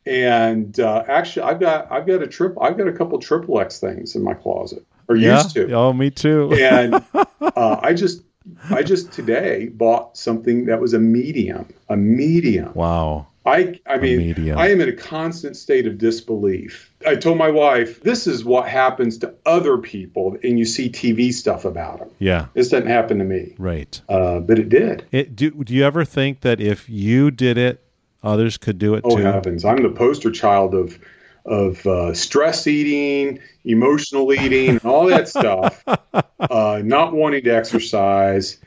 [0.05, 3.79] and uh, actually, I've got I've got a triple I've got a couple triple X
[3.79, 5.71] things in my closet, or yeah, used to.
[5.73, 6.53] oh, me too.
[6.53, 8.23] and uh, I just
[8.69, 12.71] I just today bought something that was a medium, a medium.
[12.73, 13.27] wow.
[13.45, 14.57] I I mean medium.
[14.57, 16.91] I am in a constant state of disbelief.
[17.05, 21.31] I told my wife this is what happens to other people, and you see TV
[21.31, 22.09] stuff about them.
[22.19, 24.01] Yeah, This doesn't happen to me, right.
[24.09, 25.05] uh, but it did.
[25.11, 27.83] It, do, do you ever think that if you did it,
[28.23, 29.23] others could do it Oh too?
[29.23, 29.63] heavens!
[29.63, 30.97] I'm the poster child of
[31.45, 35.83] of uh, stress eating, emotional eating, all that stuff.
[36.39, 38.57] uh, not wanting to exercise,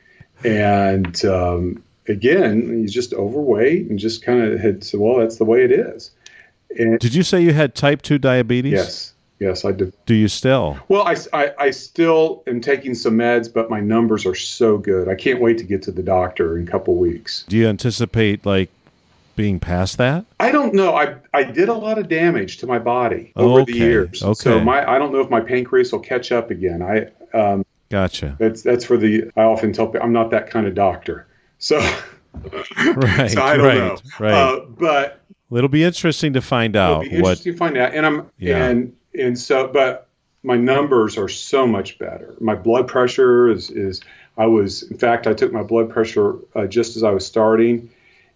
[0.45, 5.45] and um, again, he's just overweight and just kind of had said, "Well, that's the
[5.45, 6.11] way it is."
[6.79, 8.73] And Did you say you had type 2 diabetes?
[8.73, 9.93] yes, yes, I did.
[10.07, 10.79] Do you still?
[10.89, 15.09] Well, I, I, I still am taking some meds, but my numbers are so good.
[15.09, 17.45] I can't wait to get to the doctor in a couple weeks.
[17.49, 18.71] Do you anticipate like
[19.35, 20.27] being past that?
[20.41, 20.95] I don't know.
[20.95, 24.23] I I did a lot of damage to my body over the years.
[24.23, 24.35] okay.
[24.35, 26.83] So my I don't know if my pancreas will catch up again.
[26.83, 28.37] I um Gotcha.
[28.39, 31.27] that's that's for the I often tell people I'm not that kind of doctor.
[31.59, 31.79] So,
[32.77, 33.97] Right, so I don't right, know.
[34.21, 34.33] right.
[34.33, 37.17] Uh, but It'll be interesting to find it'll out be what.
[37.17, 37.95] interesting to find out.
[37.95, 38.67] And I'm Yeah.
[38.67, 40.09] and and so but
[40.43, 42.35] my numbers are so much better.
[42.41, 44.01] My blood pressure is is
[44.37, 47.91] I was in fact I took my blood pressure uh, just as I was starting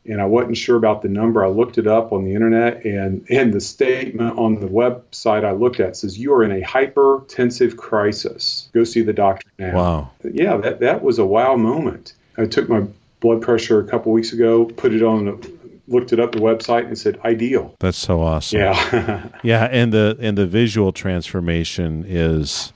[0.05, 1.45] and I wasn't sure about the number.
[1.45, 5.53] I looked it up on the internet, and and the statement on the website I
[5.53, 8.69] looked at says you are in a hypertensive crisis.
[8.75, 9.77] Go see the doctor now.
[9.77, 10.11] Wow.
[10.25, 12.15] Yeah, that that was a wow moment.
[12.37, 12.83] I took my
[13.23, 15.53] blood pressure a couple weeks ago, put it on, the,
[15.89, 17.75] looked it up the website, and said ideal.
[17.79, 18.59] That's so awesome.
[18.61, 22.75] Yeah, Yeah, and the and the visual transformation is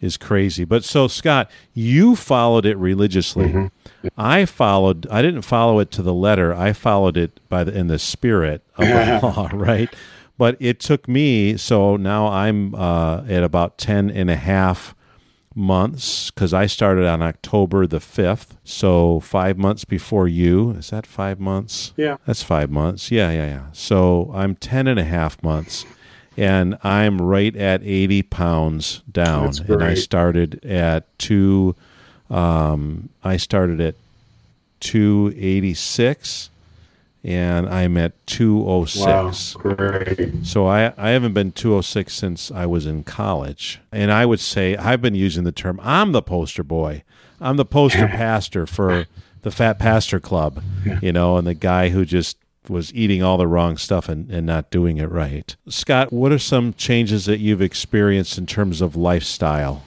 [0.00, 0.64] is crazy.
[0.64, 3.48] But so Scott, you followed it religiously.
[3.48, 4.08] Mm-hmm.
[4.16, 6.54] I followed I didn't follow it to the letter.
[6.54, 9.92] I followed it by the in the spirit of the law, right?
[10.38, 14.94] But it took me so now I'm uh, at about 10 and a half
[15.60, 18.56] months because I started on October the 5th.
[18.64, 20.72] So five months before you.
[20.72, 21.92] Is that five months?
[21.96, 22.16] yeah.
[22.26, 23.10] That's five months.
[23.10, 23.66] Yeah, yeah, yeah.
[23.72, 25.84] So I'm 10 and a half months
[26.36, 29.52] and I'm right at 80 pounds down.
[29.68, 31.76] And I started at two,
[32.28, 33.94] um, I started at
[34.80, 36.50] 286
[37.22, 39.56] and I'm at 206.
[39.56, 40.46] Wow, great.
[40.46, 43.80] So I, I haven't been 206 since I was in college.
[43.92, 47.02] And I would say I've been using the term I'm the poster boy.
[47.40, 49.06] I'm the poster pastor for
[49.42, 50.62] the Fat Pastor Club,
[51.00, 52.36] you know, and the guy who just
[52.68, 55.56] was eating all the wrong stuff and, and not doing it right.
[55.68, 59.82] Scott, what are some changes that you've experienced in terms of lifestyle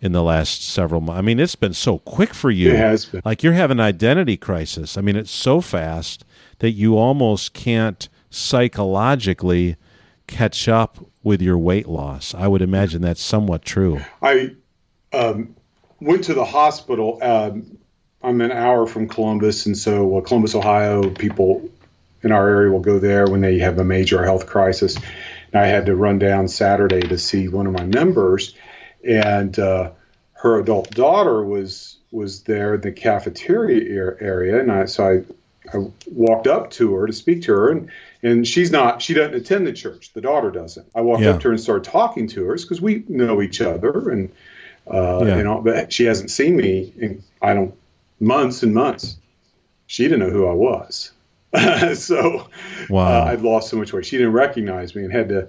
[0.00, 1.18] in the last several months?
[1.18, 2.72] I mean, it's been so quick for you.
[2.72, 3.22] It has been.
[3.24, 4.98] Like you're having an identity crisis.
[4.98, 6.24] I mean, it's so fast
[6.58, 9.76] that you almost can't psychologically
[10.26, 12.34] catch up with your weight loss.
[12.34, 14.00] I would imagine that's somewhat true.
[14.22, 14.54] I
[15.12, 15.56] um,
[16.00, 17.18] went to the hospital.
[17.22, 17.78] Um,
[18.22, 21.68] I'm an hour from Columbus, and so uh, Columbus, Ohio, people
[22.22, 24.96] in our area will go there when they have a major health crisis.
[24.96, 28.54] And I had to run down Saturday to see one of my members,
[29.04, 29.92] and uh,
[30.32, 35.32] her adult daughter was was there in the cafeteria area, and I so I,
[35.72, 37.90] I walked up to her to speak to her, and
[38.22, 40.12] and she's not she doesn't attend the church.
[40.12, 40.86] The daughter doesn't.
[40.94, 41.30] I walked Yeah.
[41.30, 44.30] up to her and started talking to her because we know each other, and
[44.90, 45.36] uh, Yeah.
[45.38, 47.74] you know, but she hasn't seen me in I don't
[48.20, 49.16] months and months.
[49.86, 51.12] She didn't know who I was,
[51.94, 52.48] so
[52.88, 53.22] Wow.
[53.22, 54.06] uh, I'd lost so much weight.
[54.06, 55.48] She didn't recognize me and had to.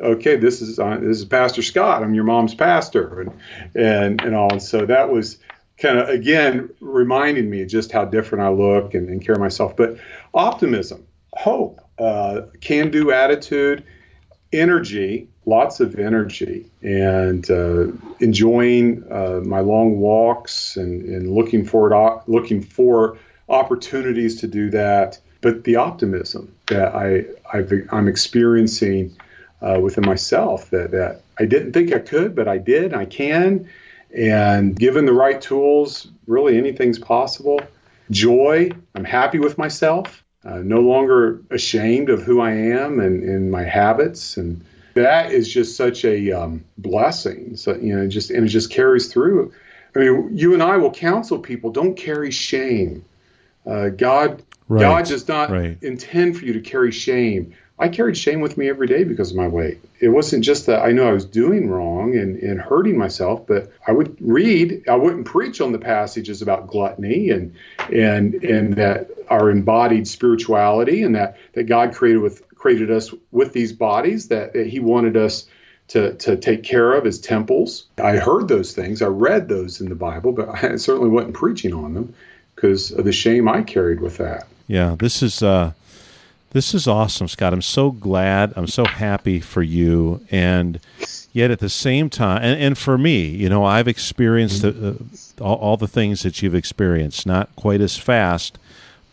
[0.00, 2.02] Okay, this is uh, this is Pastor Scott.
[2.02, 3.32] I'm your mom's pastor, and
[3.74, 4.50] and and all.
[4.50, 5.38] And so that was
[5.82, 9.76] kind of again reminding me just how different I look and, and carry myself.
[9.76, 9.98] But
[10.32, 13.84] optimism, hope, uh, can-do attitude,
[14.52, 15.28] energy.
[15.44, 17.88] lots of energy and uh,
[18.20, 23.18] enjoying uh, my long walks and, and looking forward looking for
[23.48, 25.18] opportunities to do that.
[25.40, 29.16] But the optimism that I i am experiencing
[29.60, 32.94] uh, within myself that that I didn't think I could, but I did.
[32.94, 33.68] I can,
[34.16, 37.60] and given the right tools, really anything's possible.
[38.10, 38.70] Joy.
[38.94, 40.22] I'm happy with myself.
[40.44, 45.52] Uh, no longer ashamed of who I am and, and my habits and that is
[45.52, 47.56] just such a um, blessing.
[47.56, 49.52] So you know, just and it just carries through.
[49.94, 53.04] I mean, you and I will counsel people: don't carry shame.
[53.66, 54.80] Uh, God, right.
[54.80, 55.78] God does not right.
[55.82, 57.54] intend for you to carry shame.
[57.82, 59.78] I carried shame with me every day because of my weight.
[59.98, 63.72] It wasn't just that I knew I was doing wrong and, and hurting myself, but
[63.88, 67.56] I would read, I wouldn't preach on the passages about gluttony and
[67.92, 73.52] and and that our embodied spirituality and that that God created with created us with
[73.52, 75.46] these bodies that, that he wanted us
[75.88, 77.86] to, to take care of as temples.
[77.98, 81.74] I heard those things, I read those in the Bible, but I certainly wasn't preaching
[81.74, 82.14] on them
[82.54, 84.46] because of the shame I carried with that.
[84.68, 85.72] Yeah, this is uh,
[86.52, 87.52] this is awesome, Scott.
[87.52, 88.52] I'm so glad.
[88.56, 90.78] I'm so happy for you, and
[91.32, 94.98] yet at the same time, and, and for me, you know, I've experienced the,
[95.40, 97.26] uh, all, all the things that you've experienced.
[97.26, 98.58] Not quite as fast,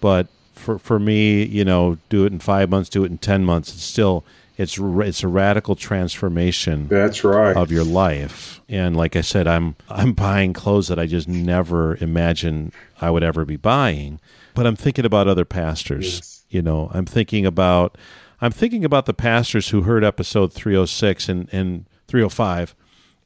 [0.02, 3.46] but for for me, you know, do it in five months, do it in ten
[3.46, 3.74] months.
[3.74, 4.24] It's still
[4.58, 6.88] it's it's a radical transformation.
[6.90, 8.60] That's right of your life.
[8.68, 13.24] And like I said, I'm I'm buying clothes that I just never imagined I would
[13.24, 14.20] ever be buying.
[14.54, 16.29] But I'm thinking about other pastors.
[16.50, 17.97] You know, I'm thinking about
[18.41, 22.76] I'm thinking about the pastors who heard episode 306 and and 305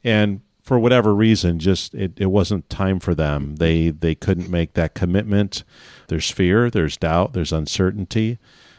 [0.02, 3.56] and for whatever reason just it, it wasn't time for them.
[3.56, 5.64] They they couldn't make that commitment
[6.08, 8.38] there's fear, there's doubt, there's uncertainty.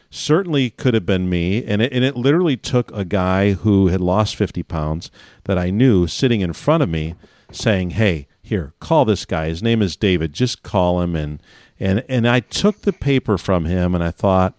[0.09, 1.63] Certainly could have been me.
[1.65, 5.11] And it, and it literally took a guy who had lost 50 pounds
[5.45, 7.15] that I knew sitting in front of me
[7.51, 9.47] saying, Hey, here, call this guy.
[9.47, 10.33] His name is David.
[10.33, 11.15] Just call him.
[11.15, 11.41] And,
[11.79, 14.55] and, and I took the paper from him and I thought,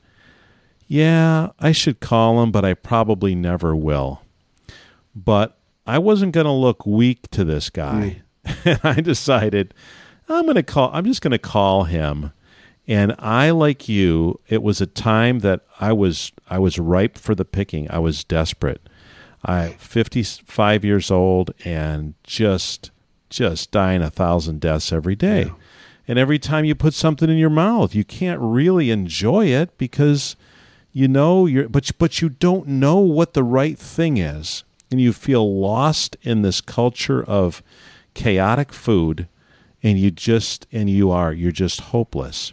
[0.87, 4.23] yeah, I should call him, but I probably never will.
[5.14, 8.23] But I wasn't going to look weak to this guy.
[8.45, 8.57] Mm.
[8.64, 9.75] and I decided
[10.29, 12.33] I'm going to call, I'm just going to call him
[12.89, 17.35] and I, like you, it was a time that I was I was ripe for
[17.35, 17.91] the picking.
[17.91, 18.89] I was desperate.
[19.45, 22.91] I 55 years old and just
[23.29, 25.47] just dying a thousand deaths every day.
[25.47, 25.53] Yeah.
[26.09, 30.36] And every time you put something in your mouth, you can't really enjoy it because
[30.92, 34.64] you know you're but but you don't know what the right thing is.
[34.90, 37.62] And you feel lost in this culture of
[38.14, 39.26] chaotic food
[39.82, 42.52] and you just and you are you're just hopeless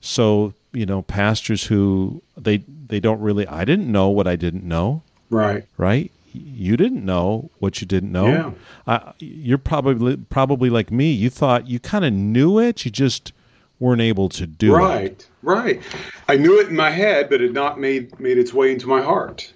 [0.00, 3.46] so you know, pastors who they they don't really.
[3.46, 5.02] I didn't know what I didn't know.
[5.30, 5.64] Right.
[5.78, 6.12] Right.
[6.34, 8.26] You didn't know what you didn't know.
[8.26, 8.50] Yeah.
[8.86, 11.10] Uh, you're probably probably like me.
[11.12, 12.84] You thought you kind of knew it.
[12.84, 13.32] You just
[13.78, 15.28] weren't able to do right, it.
[15.42, 15.64] Right.
[15.64, 15.82] Right.
[16.28, 19.00] I knew it in my head, but it not made made its way into my
[19.00, 19.52] heart.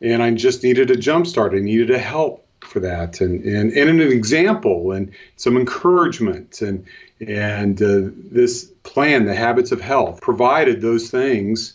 [0.00, 1.54] And I just needed a jump start.
[1.54, 6.86] I needed a help for that and, and, and an example and some encouragement and
[7.20, 11.74] and uh, this plan, the habits of health, provided those things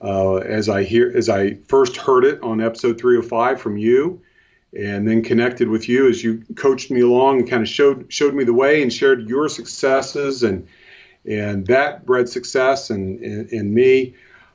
[0.00, 4.20] uh, as I hear as I first heard it on episode 305 from you,
[4.76, 8.34] and then connected with you as you coached me along and kind of showed showed
[8.34, 10.66] me the way and shared your successes and
[11.24, 14.14] and that bred success and in me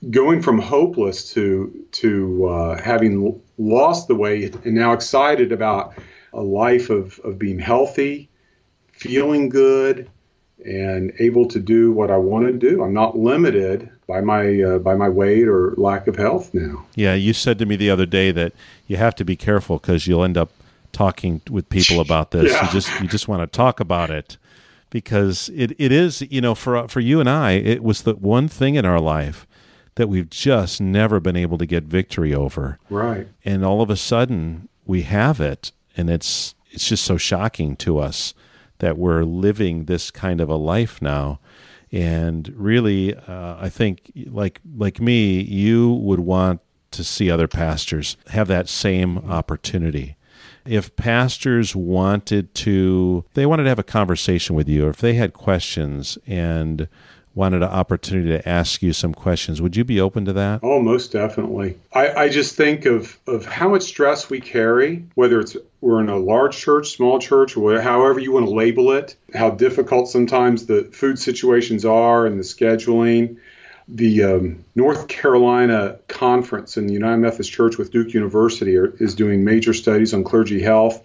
[0.10, 5.94] going from hopeless to to uh, having lost the weight and now excited about
[6.34, 8.30] a life of, of being healthy,
[8.92, 10.10] feeling good,
[10.66, 12.84] and able to do what I want to do.
[12.84, 16.86] I'm not limited by my uh, by my weight or lack of health now.
[16.96, 18.54] Yeah, you said to me the other day that
[18.88, 20.52] you have to be careful because you'll end up
[20.92, 22.52] talking with people about this.
[22.52, 22.66] yeah.
[22.66, 24.38] You just you just want to talk about it
[24.90, 28.48] because it, it is you know for for you and I it was the one
[28.48, 29.48] thing in our life
[29.96, 32.80] that we've just never been able to get victory over.
[32.90, 33.28] Right.
[33.44, 37.98] And all of a sudden we have it and it's it's just so shocking to
[38.00, 38.34] us
[38.82, 41.40] that we're living this kind of a life now.
[41.92, 46.62] And really, uh, I think, like like me, you would want
[46.92, 50.16] to see other pastors have that same opportunity.
[50.66, 55.14] If pastors wanted to, they wanted to have a conversation with you, or if they
[55.14, 56.88] had questions and
[57.34, 59.62] wanted an opportunity to ask you some questions.
[59.62, 60.60] Would you be open to that?
[60.64, 61.78] Oh, most definitely.
[61.94, 66.10] I, I just think of, of how much stress we carry, whether it's we're in
[66.10, 70.66] a large church, small church, or however you want to label it, how difficult sometimes
[70.66, 73.38] the food situations are and the scheduling.
[73.88, 79.16] the um, North Carolina conference in the United Methodist Church with Duke University are, is
[79.16, 81.04] doing major studies on clergy health.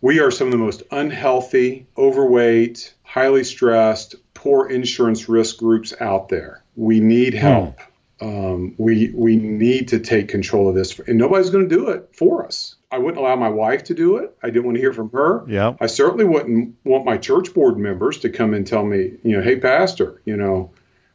[0.00, 6.30] We are some of the most unhealthy, overweight, highly stressed, poor insurance risk groups out
[6.30, 6.64] there.
[6.74, 7.78] We need help.
[7.78, 7.86] Hmm.
[8.22, 12.10] Um, we we need to take control of this, and nobody's going to do it
[12.14, 12.76] for us.
[12.90, 14.36] I wouldn't allow my wife to do it.
[14.42, 15.44] I didn't want to hear from her.
[15.46, 15.74] Yeah.
[15.80, 19.42] I certainly wouldn't want my church board members to come and tell me, you know,
[19.42, 20.70] hey, pastor, you know,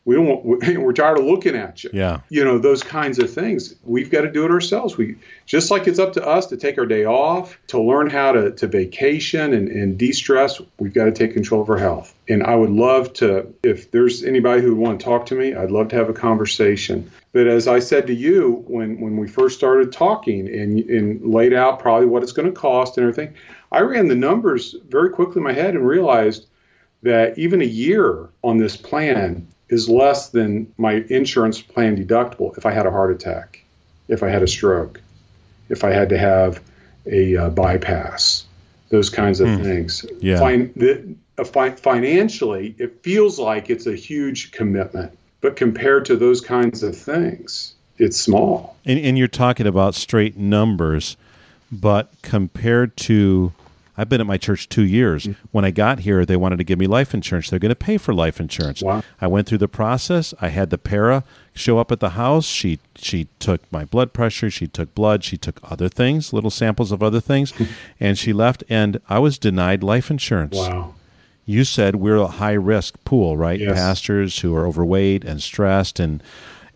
[0.06, 1.90] we don't want, we're tired of looking at you.
[1.92, 2.22] Yeah.
[2.30, 3.76] You know, those kinds of things.
[3.84, 4.96] We've got to do it ourselves.
[4.96, 8.32] We just like it's up to us to take our day off, to learn how
[8.32, 12.14] to, to vacation and, and de-stress, we've got to take control of our health.
[12.30, 15.56] And I would love to, if there's anybody who would want to talk to me,
[15.56, 17.12] I'd love to have a conversation.
[17.34, 21.54] But as I said to you when, when we first started talking and, and laid
[21.54, 23.36] out probably what it's going to cost and everything,
[23.72, 26.46] I ran the numbers very quickly in my head and realized
[27.04, 32.66] that even a year on this plan is less than my insurance plan deductible if
[32.66, 33.64] I had a heart attack,
[34.08, 35.02] if I had a stroke,
[35.70, 36.62] if I had to have
[37.06, 38.46] a uh, bypass,
[38.90, 39.64] those kinds of hmm.
[39.64, 40.06] things.
[40.20, 40.40] Yeah.
[40.40, 46.16] Fin- the, uh, fi- financially, it feels like it's a huge commitment, but compared to
[46.16, 48.76] those kinds of things, it's small.
[48.86, 51.18] And, and you're talking about straight numbers,
[51.72, 53.54] but compared to
[53.98, 55.26] I've been at my church two years.
[55.26, 55.48] Mm-hmm.
[55.52, 57.50] When I got here, they wanted to give me life insurance.
[57.50, 58.82] They're going to pay for life insurance.
[58.82, 59.04] Wow.
[59.22, 60.34] I went through the process.
[60.42, 61.24] I had the para
[61.54, 62.46] show up at the house.
[62.46, 64.50] She she took my blood pressure.
[64.50, 65.24] She took blood.
[65.24, 67.54] She took other things, little samples of other things,
[68.00, 68.64] and she left.
[68.70, 70.56] And I was denied life insurance.
[70.56, 70.96] Wow.
[71.46, 73.60] You said we're a high risk pool, right?
[73.60, 73.74] Yes.
[73.74, 76.22] Pastors who are overweight and stressed, and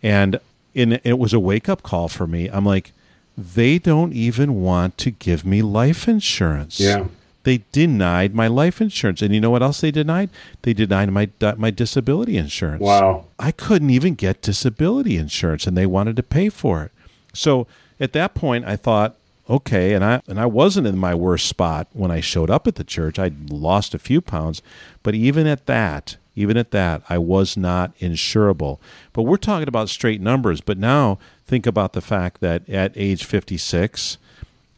[0.02, 0.40] and
[0.74, 2.48] in, it was a wake up call for me.
[2.48, 2.92] I'm like
[3.40, 6.78] they don't even want to give me life insurance.
[6.78, 7.06] Yeah.
[7.42, 9.22] They denied my life insurance.
[9.22, 10.28] And you know what else they denied?
[10.62, 12.82] They denied my my disability insurance.
[12.82, 13.26] Wow.
[13.38, 16.92] I couldn't even get disability insurance and they wanted to pay for it.
[17.32, 17.66] So
[17.98, 19.16] at that point I thought,
[19.48, 22.74] okay, and I and I wasn't in my worst spot when I showed up at
[22.74, 23.18] the church.
[23.18, 24.60] I'd lost a few pounds,
[25.02, 28.78] but even at that, even at that, I was not insurable.
[29.12, 30.60] But we're talking about straight numbers.
[30.60, 31.18] But now
[31.50, 34.18] think about the fact that at age 56,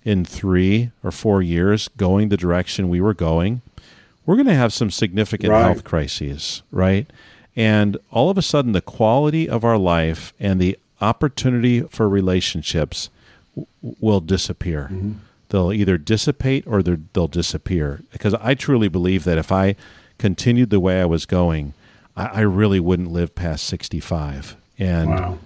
[0.05, 3.61] in three or four years, going the direction we were going,
[4.25, 5.65] we're going to have some significant right.
[5.65, 7.07] health crises, right?
[7.55, 13.11] And all of a sudden, the quality of our life and the opportunity for relationships
[13.55, 13.67] w-
[14.01, 14.89] will disappear.
[14.91, 15.13] Mm-hmm.
[15.51, 18.01] They'll either dissipate or they'll disappear.
[18.11, 19.77] Because I truly believe that if I
[20.17, 21.75] continued the way I was going,
[22.17, 24.57] I, I really wouldn't live past 65.
[24.79, 25.39] And wow.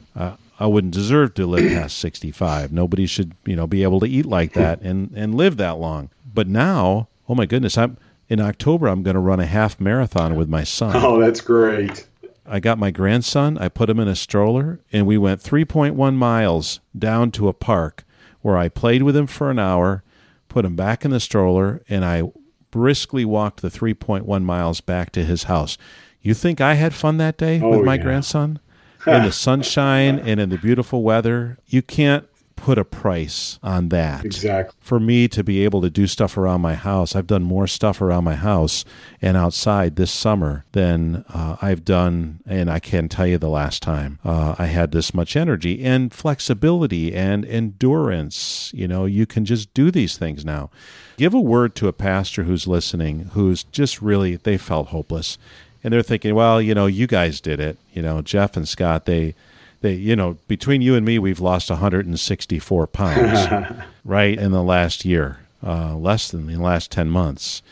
[0.59, 2.73] I wouldn't deserve to live past 65.
[2.73, 6.11] Nobody should, you know, be able to eat like that and, and live that long.
[6.33, 7.99] But now, oh my goodness, I'm
[8.29, 10.97] in October I'm going to run a half marathon with my son.
[10.97, 12.07] Oh, that's great.
[12.47, 16.81] I got my grandson, I put him in a stroller, and we went 3.1 miles
[16.97, 18.05] down to a park
[18.41, 20.05] where I played with him for an hour,
[20.49, 22.31] put him back in the stroller, and I
[22.71, 25.77] briskly walked the 3.1 miles back to his house.
[26.23, 28.03] You think I had fun that day oh, with my yeah.
[28.03, 28.61] grandson?
[29.07, 31.59] In the sunshine and in the beautiful weather.
[31.67, 32.27] You can't
[32.57, 34.25] put a price on that.
[34.25, 34.75] Exactly.
[34.81, 38.01] For me to be able to do stuff around my house, I've done more stuff
[38.01, 38.85] around my house
[39.23, 43.83] and outside this summer than uh, I've done, and I can't tell you the last
[43.83, 48.73] time uh, I had this much energy and flexibility and endurance.
[48.75, 50.71] You know, you can just do these things now.
[51.19, 55.39] Give a word to a pastor who's listening who's just really, they felt hopeless
[55.87, 57.79] and they're thinking, well, you know, you guys did it.
[57.93, 59.37] You know, Jeff and Scott, they,
[59.83, 65.05] they, you know, between you and me, we've lost 164 pounds, right, in the last
[65.05, 67.63] year, uh, less than the last 10 months.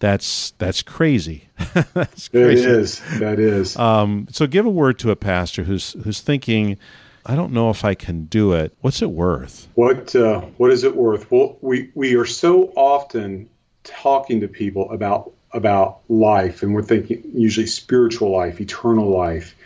[0.00, 1.48] That's that's crazy.
[1.94, 2.64] that's crazy.
[2.64, 3.00] It is.
[3.20, 3.76] That is.
[3.76, 6.78] Um, so, give a word to a pastor who's who's thinking,
[7.26, 8.74] I don't know if I can do it.
[8.80, 9.68] What's it worth?
[9.74, 11.30] What uh, What is it worth?
[11.30, 13.50] Well, we we are so often
[13.84, 19.56] talking to people about about life, and we're thinking usually spiritual life, eternal life,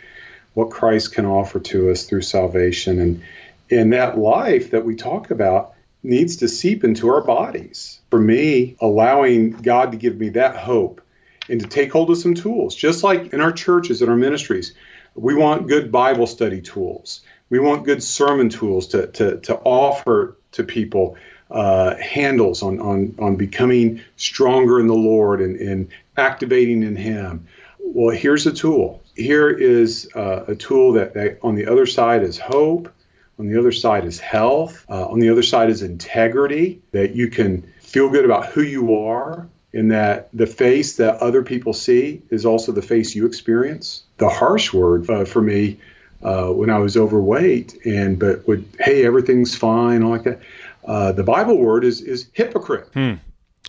[0.53, 2.99] what Christ can offer to us through salvation.
[2.99, 3.23] And,
[3.69, 7.99] and that life that we talk about needs to seep into our bodies.
[8.09, 11.01] For me, allowing God to give me that hope
[11.49, 14.73] and to take hold of some tools, just like in our churches and our ministries,
[15.13, 17.21] we want good Bible study tools.
[17.49, 21.17] We want good sermon tools to, to, to offer to people
[21.51, 27.47] uh, handles on, on, on becoming stronger in the Lord and, and activating in Him.
[27.79, 29.01] Well, here's a tool.
[29.15, 32.91] Here is uh, a tool that, that, on the other side is hope,
[33.37, 37.29] on the other side is health, uh, on the other side is integrity, that you
[37.29, 42.21] can feel good about who you are, and that the face that other people see
[42.29, 44.03] is also the face you experience.
[44.17, 45.79] The harsh word uh, for me
[46.23, 50.39] uh, when I was overweight, and but would hey everything's fine, all like that.
[50.85, 52.89] Uh, the Bible word is is hypocrite.
[52.93, 53.15] Hmm.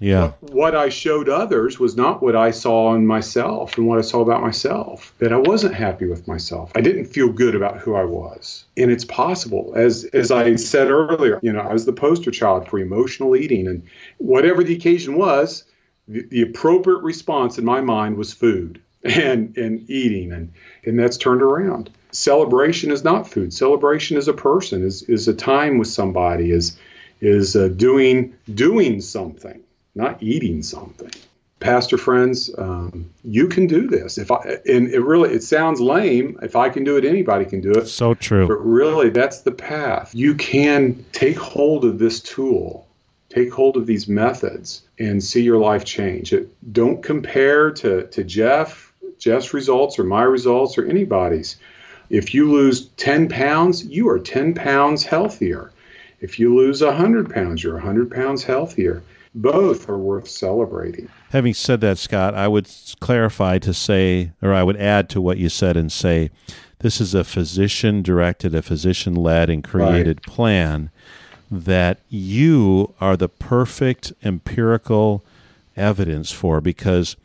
[0.01, 0.33] Yeah.
[0.41, 4.03] What, what, I showed others was not what I saw in myself and what I
[4.03, 5.15] saw about myself.
[5.21, 6.71] That I wasn't happy with myself.
[6.75, 8.67] I didn't feel good about who I was.
[8.77, 12.69] And it's possible, as as I said earlier, you know, I was the poster child
[12.69, 13.83] for emotional eating, and
[14.19, 15.65] whatever the occasion was,
[16.09, 20.53] the, the appropriate response in my mind was food and and eating, and
[20.85, 21.91] and that's turned around.
[22.11, 23.53] Celebration is not food.
[23.53, 24.85] Celebration is a person.
[24.85, 26.51] is is a time with somebody.
[26.51, 26.77] is
[27.21, 29.63] is uh, doing doing something
[29.97, 31.11] not eating something.
[31.59, 34.19] Pastor friends, um, you can do this.
[34.19, 36.39] If I and it really it sounds lame.
[36.43, 37.87] If I can do it, anybody can do it.
[37.87, 38.47] So true.
[38.47, 40.15] But really, that's the path.
[40.15, 42.87] You can take hold of this tool,
[43.31, 46.35] take hold of these methods, and see your life change.
[46.35, 51.57] It, don't compare to to Jeff, Jeff's results, or my results, or anybody's.
[52.11, 55.73] If you lose 10 pounds, you are 10 pounds healthier.
[56.21, 59.03] If you lose 100 pounds, you're 100 pounds healthier
[59.37, 61.09] both are worth celebrating.
[61.31, 62.69] Having said that, Scott, I would
[63.01, 66.31] clarify to say, or I would add to what you said and say,
[66.79, 70.35] this is a physician directed, a physician led, and created right.
[70.35, 70.91] plan
[71.51, 75.23] that you are the perfect empirical
[75.77, 77.17] evidence for because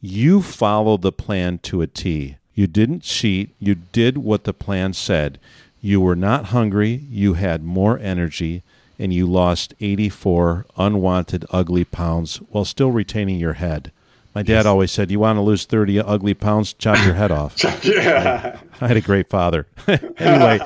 [0.00, 2.36] you followed the plan to a T.
[2.54, 3.54] You didn't cheat.
[3.58, 5.38] You did what the plan said.
[5.84, 7.04] You were not hungry.
[7.10, 8.62] You had more energy
[8.98, 13.92] and you lost 84 unwanted ugly pounds while still retaining your head.
[14.34, 14.66] My dad yes.
[14.66, 16.72] always said, "You want to lose 30 ugly pounds?
[16.72, 18.58] Chop your head off." yeah.
[18.80, 19.66] I, I, had a great father.
[19.86, 20.58] anyway,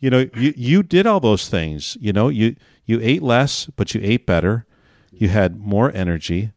[0.00, 1.96] you know, you you did all those things.
[1.98, 2.54] You know, you
[2.84, 4.66] you ate less, but you ate better.
[5.10, 6.52] You had more energy.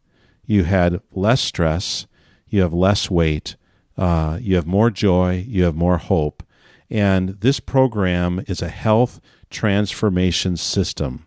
[0.45, 2.07] You had less stress.
[2.49, 3.55] You have less weight.
[3.97, 5.45] Uh, you have more joy.
[5.47, 6.43] You have more hope.
[6.91, 11.25] And this program is a health transformation system.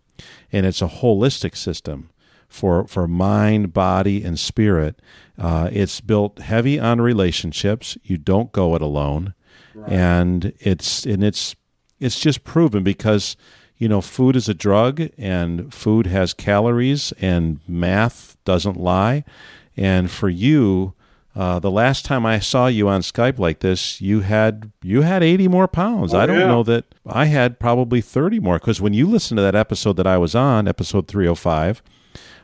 [0.53, 2.11] And it's a holistic system
[2.49, 5.01] for, for mind, body, and spirit.
[5.39, 7.97] Uh, it's built heavy on relationships.
[8.05, 9.35] You don't go it alone.
[9.75, 9.91] Right.
[9.91, 11.57] And it's and it's
[11.99, 13.37] it's just proven because
[13.77, 19.25] you know food is a drug and food has calories and math doesn't lie.
[19.77, 20.95] And for you,
[21.37, 25.23] uh, the last time I saw you on Skype like this, you had you had
[25.23, 26.15] eighty more pounds.
[26.15, 26.47] Oh, I don't yeah.
[26.47, 30.07] know that I had probably thirty more because when you listen to that episode that
[30.07, 31.83] I was on, episode 305,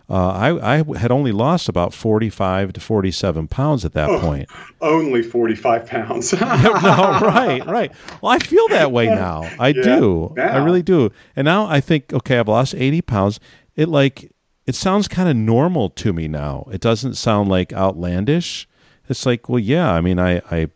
[0.09, 4.11] uh, I, I had only lost about forty five to forty seven pounds at that
[4.11, 4.49] oh, point.
[4.80, 6.32] Only forty five pounds.
[6.41, 7.93] no, right, right.
[8.20, 9.49] Well, I feel that way now.
[9.61, 10.32] I yeah, do.
[10.36, 10.49] Now.
[10.49, 11.11] I really do.
[11.36, 13.38] And now I think, okay, I've lost eighty pounds.
[13.76, 14.32] It like
[14.66, 16.66] it sounds kind of normal to me now.
[16.72, 18.66] It doesn't sound like outlandish
[19.11, 20.68] it's like, well, yeah, I mean, I, I,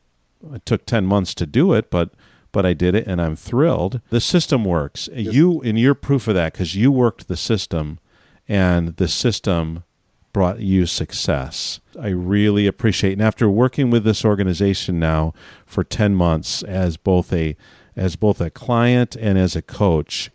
[0.64, 2.10] took 10 months to do it, but
[2.52, 4.00] but I did it and I'm thrilled.
[4.10, 5.08] The system works.
[5.12, 5.34] Yep.
[5.34, 7.98] You and you're proof of that because you worked the system
[8.46, 9.82] and the system
[10.32, 11.80] brought you success.
[12.00, 13.14] I really appreciate.
[13.14, 15.34] And after working with this organization now
[15.66, 17.56] for 10 months as both a
[17.96, 20.30] as both a client and as a coach,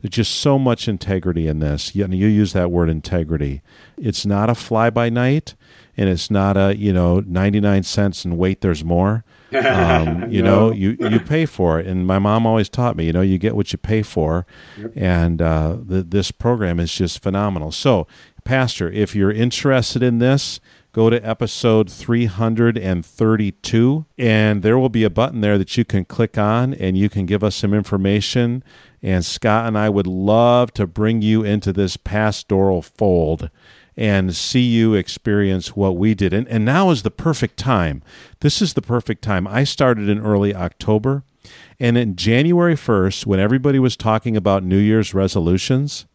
[0.00, 1.94] there's just so much integrity in this.
[1.94, 3.60] You, you use that word integrity.
[3.98, 5.54] It's not a fly by night
[5.96, 9.24] and it's not a you know 99 cents and wait there's more.
[9.54, 10.68] Um, you no.
[10.68, 11.86] know you you pay for it.
[11.86, 14.46] And my mom always taught me you know you get what you pay for.
[14.78, 14.92] Yep.
[14.96, 17.72] and uh, the, this program is just phenomenal.
[17.72, 18.06] So
[18.44, 20.58] pastor if you're interested in this
[20.92, 26.36] go to episode 332 and there will be a button there that you can click
[26.36, 28.64] on and you can give us some information.
[29.00, 33.48] And scott and i would love to bring you into this pastoral fold
[33.96, 36.32] and see you experience what we did.
[36.32, 38.02] And, and now is the perfect time.
[38.40, 39.46] This is the perfect time.
[39.46, 41.24] I started in early October.
[41.78, 46.06] And in January 1st, when everybody was talking about New Year's resolutions,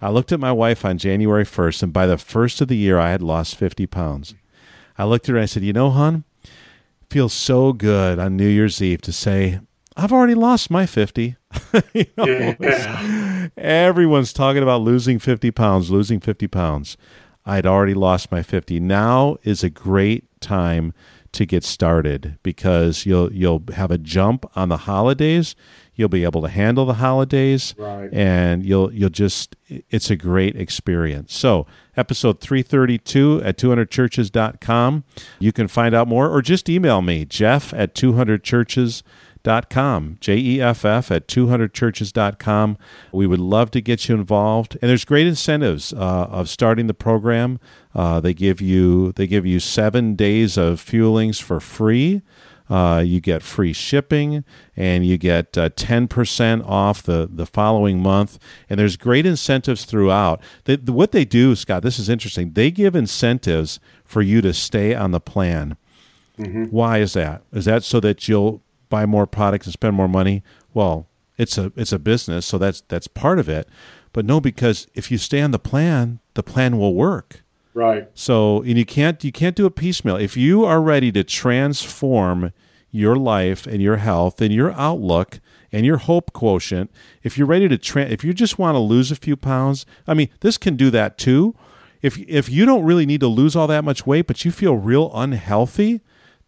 [0.00, 2.98] I looked at my wife on January 1st, and by the first of the year,
[2.98, 4.34] I had lost 50 pounds.
[4.98, 6.24] I looked at her and I said, You know, hon,
[7.10, 9.60] feels so good on New Year's Eve to say,
[9.96, 11.36] I've already lost my 50.
[11.94, 13.48] you know, yeah.
[13.56, 16.96] Everyone's talking about losing 50 pounds, losing 50 pounds.
[17.46, 18.80] I'd already lost my 50.
[18.80, 20.92] Now is a great time
[21.32, 25.54] to get started because you'll you'll have a jump on the holidays.
[25.94, 28.12] You'll be able to handle the holidays right.
[28.12, 31.34] and you'll you'll just it's a great experience.
[31.34, 31.66] So,
[31.96, 35.04] episode 332 at 200churches.com.
[35.38, 39.02] You can find out more or just email me, Jeff at 200churches.com
[39.70, 42.78] com, J-E-F-F at 200churches.com.
[43.12, 44.76] We would love to get you involved.
[44.82, 47.60] And there's great incentives uh, of starting the program.
[47.94, 52.22] Uh, they give you they give you seven days of fuelings for free.
[52.68, 54.42] Uh, you get free shipping
[54.76, 58.40] and you get uh, 10% off the, the following month.
[58.68, 60.42] And there's great incentives throughout.
[60.64, 62.54] They, the, what they do, Scott, this is interesting.
[62.54, 65.76] They give incentives for you to stay on the plan.
[66.38, 66.64] Mm-hmm.
[66.64, 67.42] Why is that?
[67.52, 70.42] Is that so that you'll buy more products and spend more money?
[70.74, 71.06] Well,
[71.38, 73.68] it's a it's a business, so that's that's part of it.
[74.12, 77.42] But no, because if you stay on the plan, the plan will work.
[77.74, 78.08] Right.
[78.14, 80.16] So and you can't you can't do a piecemeal.
[80.16, 82.52] If you are ready to transform
[82.90, 86.90] your life and your health and your outlook and your hope quotient,
[87.22, 90.14] if you're ready to tra- if you just want to lose a few pounds, I
[90.14, 91.54] mean, this can do that too.
[92.00, 94.76] If if you don't really need to lose all that much weight, but you feel
[94.76, 96.00] real unhealthy,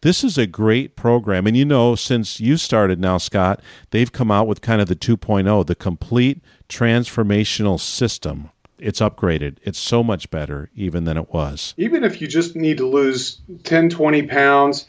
[0.03, 1.47] this is a great program.
[1.47, 4.97] And you know, since you started now, Scott, they've come out with kind of the
[4.97, 8.51] 2.0, the complete transformational system.
[8.79, 9.57] It's upgraded.
[9.63, 11.75] It's so much better even than it was.
[11.77, 14.87] Even if you just need to lose 10, 20 pounds,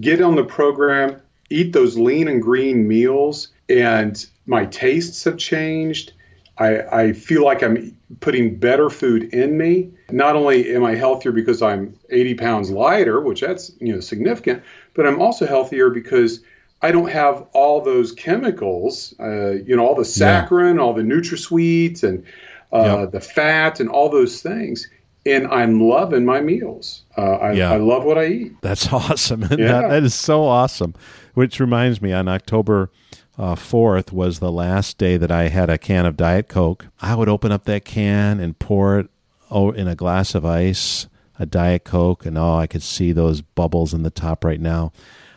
[0.00, 1.20] get on the program,
[1.50, 6.12] eat those lean and green meals, and my tastes have changed.
[6.58, 9.90] I, I feel like I'm putting better food in me.
[10.10, 14.62] Not only am I healthier because I'm 80 pounds lighter, which that's you know significant,
[14.94, 16.40] but I'm also healthier because
[16.80, 20.80] I don't have all those chemicals, uh, you know, all the saccharin, yeah.
[20.80, 22.24] all the NutraSweets, and
[22.72, 23.12] uh, yep.
[23.12, 24.88] the fat, and all those things.
[25.26, 27.02] And I'm loving my meals.
[27.16, 27.72] Uh, I, yeah.
[27.72, 28.52] I, love what I eat.
[28.62, 29.42] That's awesome.
[29.42, 29.56] Yeah.
[29.56, 30.94] That, that is so awesome.
[31.34, 32.90] Which reminds me, on October
[33.38, 36.86] uh, 4th was the last day that I had a can of Diet Coke.
[37.00, 39.08] I would open up that can and pour it
[39.50, 41.06] in a glass of ice,
[41.38, 44.92] a Diet Coke, and oh, I could see those bubbles in the top right now.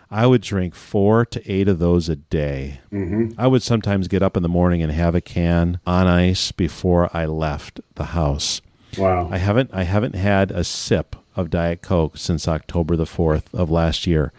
[0.09, 2.81] I would drink four to eight of those a day.
[2.91, 3.39] Mm-hmm.
[3.39, 7.09] I would sometimes get up in the morning and have a can on ice before
[7.15, 8.61] I left the house.
[8.97, 9.29] Wow.
[9.31, 13.71] I haven't I haven't had a sip of Diet Coke since October the 4th of
[13.71, 14.33] last year.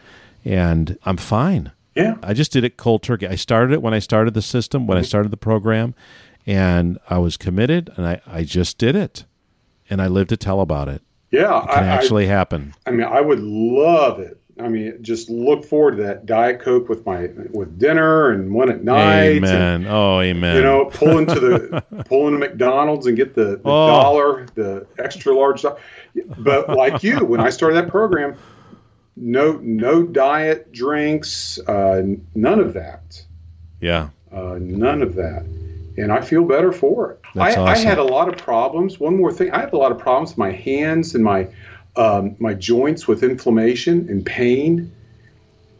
[0.45, 1.73] And I'm fine.
[1.95, 2.17] Yeah.
[2.23, 3.27] I just did it cold turkey.
[3.27, 4.99] I started it when I started the system, when.
[4.99, 5.95] I started the program,
[6.47, 9.25] and I was committed and I, I just did it.
[9.91, 11.03] And I lived to tell about it.
[11.31, 11.63] Yeah.
[11.63, 12.75] It can I, actually I, happen.
[12.87, 14.39] I mean, I would love it.
[14.61, 18.71] I mean, just look forward to that Diet Coke with my with dinner and one
[18.71, 19.37] at night.
[19.37, 19.63] Amen.
[19.63, 20.57] And, oh, amen.
[20.57, 23.87] You know, pull into the pull into McDonald's and get the, the oh.
[23.87, 25.65] dollar, the extra large.
[26.39, 28.37] But like you, when I started that program,
[29.17, 32.03] no no diet drinks, uh,
[32.35, 33.25] none of that.
[33.81, 34.09] Yeah.
[34.33, 35.45] Uh, none of that.
[35.99, 37.21] And I feel better for it.
[37.35, 37.65] I, awesome.
[37.65, 38.99] I, had a lot of problems.
[38.99, 41.49] One more thing, I had a lot of problems with my hands and my
[41.97, 44.93] um, my joints with inflammation and pain.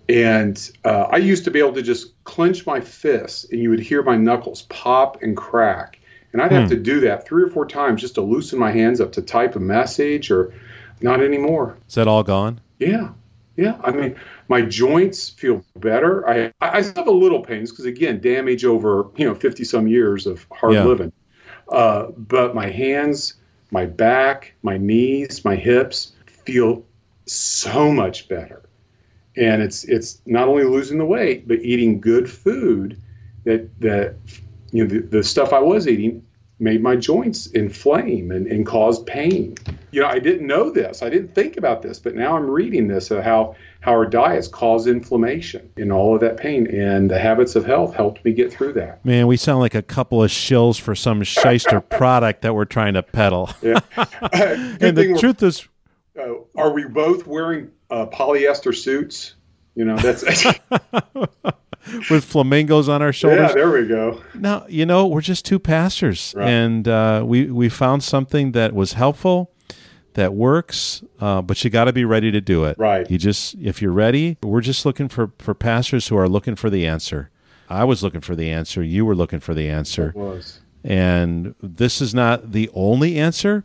[0.09, 3.81] And uh, I used to be able to just clench my fists, and you would
[3.81, 5.99] hear my knuckles pop and crack.
[6.33, 6.57] And I'd hmm.
[6.57, 9.23] have to do that three or four times just to loosen my hands up to
[9.23, 10.53] type a message, or
[11.01, 11.79] not anymore.
[11.89, 12.61] Is that all gone?
[12.79, 13.11] Yeah.
[13.57, 14.17] Yeah, I mean,
[14.49, 16.29] my joints feel better.
[16.29, 19.87] I I still have a little pains because again, damage over you know fifty some
[19.87, 20.85] years of hard yeah.
[20.85, 21.13] living.
[21.69, 23.35] Uh, but my hands,
[23.71, 26.85] my back, my knees, my hips feel
[27.27, 28.63] so much better.
[29.37, 33.01] And it's it's not only losing the weight, but eating good food
[33.45, 34.17] that that
[34.71, 36.25] you know the, the stuff I was eating
[36.63, 39.57] made my joints inflame and, and cause pain.
[39.91, 41.03] You know, I didn't know this.
[41.03, 44.47] I didn't think about this, but now I'm reading this of how, how our diets
[44.47, 46.69] cause inflammation and all of that pain.
[46.69, 49.05] And the habits of health helped me get through that.
[49.05, 52.95] Man, we sound like a couple of shills for some shyster product that we're trying
[52.95, 53.51] to peddle.
[53.61, 53.81] yeah.
[54.33, 55.67] and the truth is,
[56.17, 59.35] uh, are we both wearing uh, polyester suits?
[59.75, 60.23] You know, that's
[62.11, 63.49] with flamingos on our shoulders.
[63.51, 64.23] Yeah, there we go.
[64.35, 66.49] Now you know we're just two pastors, right.
[66.49, 69.51] and uh, we we found something that was helpful,
[70.15, 72.79] that works, uh, but you got to be ready to do it.
[72.79, 73.11] Right.
[73.11, 76.71] You just if you're ready, we're just looking for for pastors who are looking for
[76.71, 77.31] the answer.
[77.69, 78.83] I was looking for the answer.
[78.83, 80.11] You were looking for the answer.
[80.11, 80.61] It was.
[80.85, 83.65] And this is not the only answer,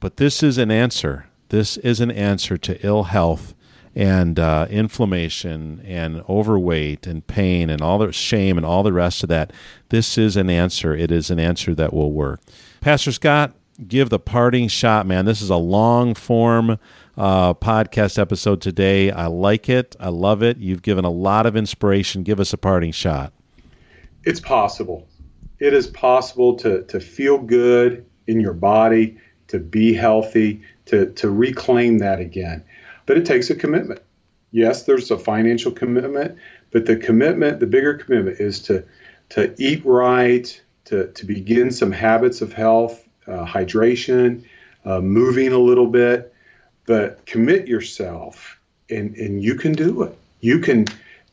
[0.00, 1.26] but this is an answer.
[1.50, 3.54] This is an answer to ill health
[3.98, 9.24] and uh, inflammation and overweight and pain and all the shame and all the rest
[9.24, 9.52] of that.
[9.88, 10.94] This is an answer.
[10.94, 12.40] It is an answer that will work.
[12.80, 13.56] Pastor Scott,
[13.88, 15.24] give the parting shot, man.
[15.24, 16.78] This is a long form
[17.16, 19.10] uh, podcast episode today.
[19.10, 19.96] I like it.
[19.98, 20.58] I love it.
[20.58, 22.22] You've given a lot of inspiration.
[22.22, 23.32] Give us a parting shot.
[24.22, 25.08] It's possible.
[25.58, 29.18] It is possible to, to feel good in your body,
[29.48, 32.62] to be healthy, to, to reclaim that again
[33.08, 34.00] but it takes a commitment.
[34.52, 36.38] Yes, there's a financial commitment,
[36.70, 38.84] but the commitment, the bigger commitment, is to
[39.30, 44.44] to eat right, to to begin some habits of health, uh, hydration,
[44.84, 46.34] uh, moving a little bit,
[46.86, 50.16] but commit yourself, and and you can do it.
[50.40, 50.84] You can,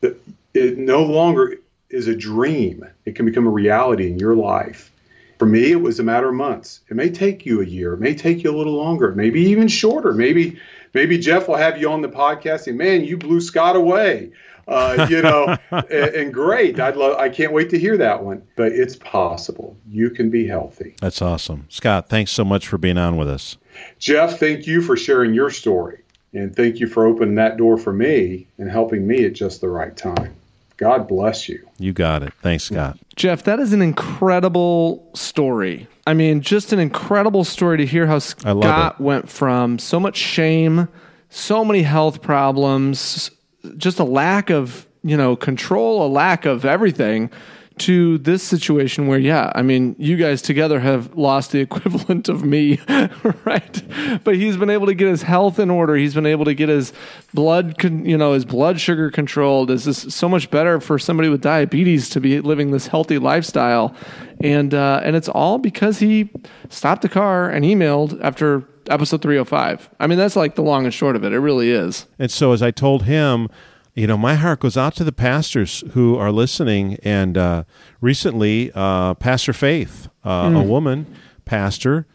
[0.02, 1.58] it no longer
[1.90, 2.86] is a dream.
[3.06, 4.92] It can become a reality in your life.
[5.38, 6.80] For me, it was a matter of months.
[6.90, 7.94] It may take you a year.
[7.94, 9.14] It may take you a little longer.
[9.14, 10.14] Maybe even shorter.
[10.14, 10.58] Maybe
[10.96, 14.32] maybe Jeff will have you on the podcast and man, you blew Scott away.
[14.68, 16.80] Uh, you know, and, and, great.
[16.80, 17.20] I'd love.
[17.20, 18.41] I can't wait to hear that one.
[18.56, 19.78] But it's possible.
[19.88, 20.96] You can be healthy.
[21.00, 22.10] That's awesome, Scott.
[22.10, 23.58] Thanks so much for being on with us.
[24.00, 26.02] Jeff, thank you for sharing your story,
[26.34, 29.70] and thank you for opening that door for me and helping me at just the
[29.70, 30.36] right time.
[30.78, 31.66] God bless you.
[31.78, 32.34] You got it.
[32.42, 32.98] Thanks, Scott.
[33.16, 35.88] Jeff, that is an incredible story.
[36.06, 40.88] I mean, just an incredible story to hear how Scott went from so much shame,
[41.30, 43.32] so many health problems,
[43.78, 47.32] just a lack of, you know, control, a lack of everything
[47.78, 52.44] to this situation where, yeah, I mean, you guys together have lost the equivalent of
[52.44, 52.80] me,
[53.46, 54.22] right?
[54.24, 55.96] But he's been able to get his health in order.
[55.96, 56.94] He's been able to get his
[57.34, 59.70] blood, con- you know, his blood sugar controlled.
[59.70, 63.96] This is so much better for somebody with diabetes to be living this healthy lifestyle,
[64.42, 66.30] and uh, and it's all because he
[66.70, 69.90] stopped the car and emailed after episode 305.
[70.00, 71.34] I mean, that's like the long and short of it.
[71.34, 72.06] It really is.
[72.20, 73.50] And so, as I told him
[73.96, 76.98] you know, my heart goes out to the pastors who are listening.
[77.02, 77.64] And uh,
[78.02, 80.62] recently, uh, Pastor Faith, uh, mm.
[80.62, 81.16] a woman
[81.46, 82.06] pastor,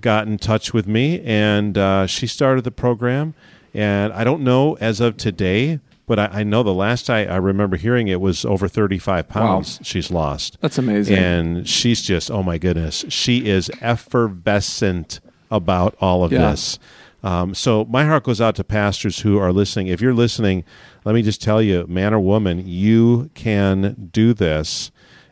[0.00, 3.34] got in touch with me and uh, she started the program.
[3.74, 7.36] And I don't know as of today, but I, I know the last I, I,
[7.36, 9.82] remember hearing it was over 35 pounds wow.
[9.82, 10.56] she's lost.
[10.60, 11.18] That's amazing.
[11.18, 15.20] And she's just, oh my goodness, she is effervescent
[15.50, 16.50] about all of yeah.
[16.50, 16.78] this.
[17.24, 19.88] Um, so my heart goes out to pastors who are listening.
[19.88, 20.62] If you're listening,
[21.04, 24.90] let me just tell you, man or woman, you can do this.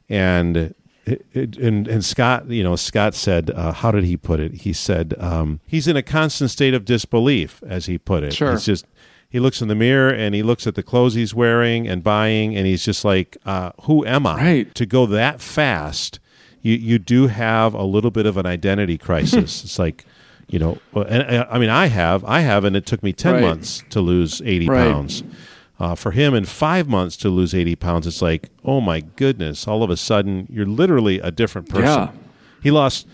[0.09, 4.53] And it, and, and Scott, you know, Scott said, uh, how did he put it?
[4.53, 8.35] He said, um, he's in a constant state of disbelief, as he put it.
[8.35, 8.53] Sure.
[8.53, 8.87] He's just,
[9.29, 12.55] he looks in the mirror and he looks at the clothes he's wearing and buying,
[12.55, 14.37] and he's just like, uh, who am I?
[14.37, 14.75] Right.
[14.75, 16.21] To go that fast,
[16.61, 19.65] you, you do have a little bit of an identity crisis.
[19.65, 20.05] it's like,
[20.49, 23.35] you know, and uh, I mean, I have, I have, and it took me ten
[23.35, 23.41] right.
[23.41, 24.93] months to lose eighty right.
[24.93, 25.25] pounds.
[25.83, 29.67] Uh, for him, in five months to lose eighty pounds, it's like, oh my goodness!
[29.67, 31.85] All of a sudden, you're literally a different person.
[31.85, 32.13] Yeah.
[32.63, 33.09] He lost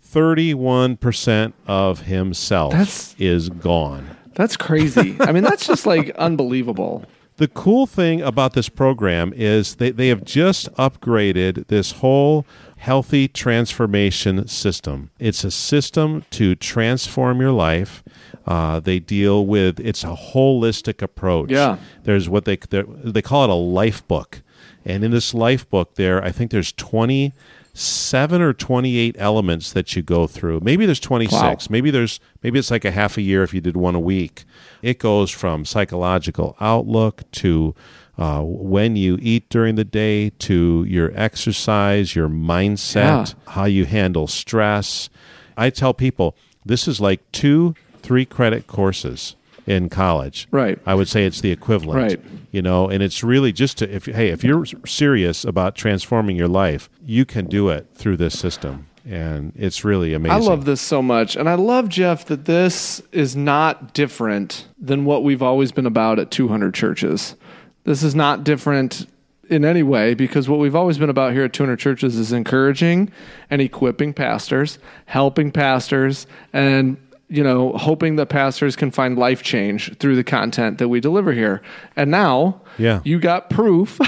[0.00, 2.72] thirty-one percent of himself.
[2.72, 4.16] That's is gone.
[4.36, 5.18] That's crazy.
[5.20, 7.04] I mean, that's just like unbelievable.
[7.36, 12.46] The cool thing about this program is they, they have just upgraded this whole
[12.78, 15.10] healthy transformation system.
[15.18, 18.02] It's a system to transform your life.
[18.46, 21.50] Uh, they deal with it's a holistic approach.
[21.50, 24.42] Yeah, there's what they they call it a life book,
[24.84, 27.32] and in this life book, there I think there's twenty
[27.76, 31.56] seven or 28 elements that you go through maybe there's 26 wow.
[31.68, 34.44] maybe there's maybe it's like a half a year if you did one a week
[34.80, 37.74] it goes from psychological outlook to
[38.16, 42.94] uh, when you eat during the day to your exercise, your mindset,
[43.28, 43.52] yeah.
[43.52, 45.10] how you handle stress.
[45.56, 47.74] I tell people this is like two
[48.04, 49.34] three credit courses
[49.66, 50.46] in college.
[50.50, 50.78] Right.
[50.86, 52.00] I would say it's the equivalent.
[52.00, 52.20] Right.
[52.52, 56.48] You know, and it's really just to if hey, if you're serious about transforming your
[56.48, 58.86] life, you can do it through this system.
[59.06, 60.36] And it's really amazing.
[60.36, 61.36] I love this so much.
[61.36, 66.18] And I love, Jeff, that this is not different than what we've always been about
[66.18, 67.36] at 200 churches.
[67.84, 69.06] This is not different
[69.50, 73.12] in any way because what we've always been about here at 200 churches is encouraging
[73.50, 76.96] and equipping pastors, helping pastors, and
[77.28, 81.32] you know, hoping that pastors can find life change through the content that we deliver
[81.32, 81.62] here.
[81.96, 83.00] And now, yeah.
[83.04, 83.98] you got proof,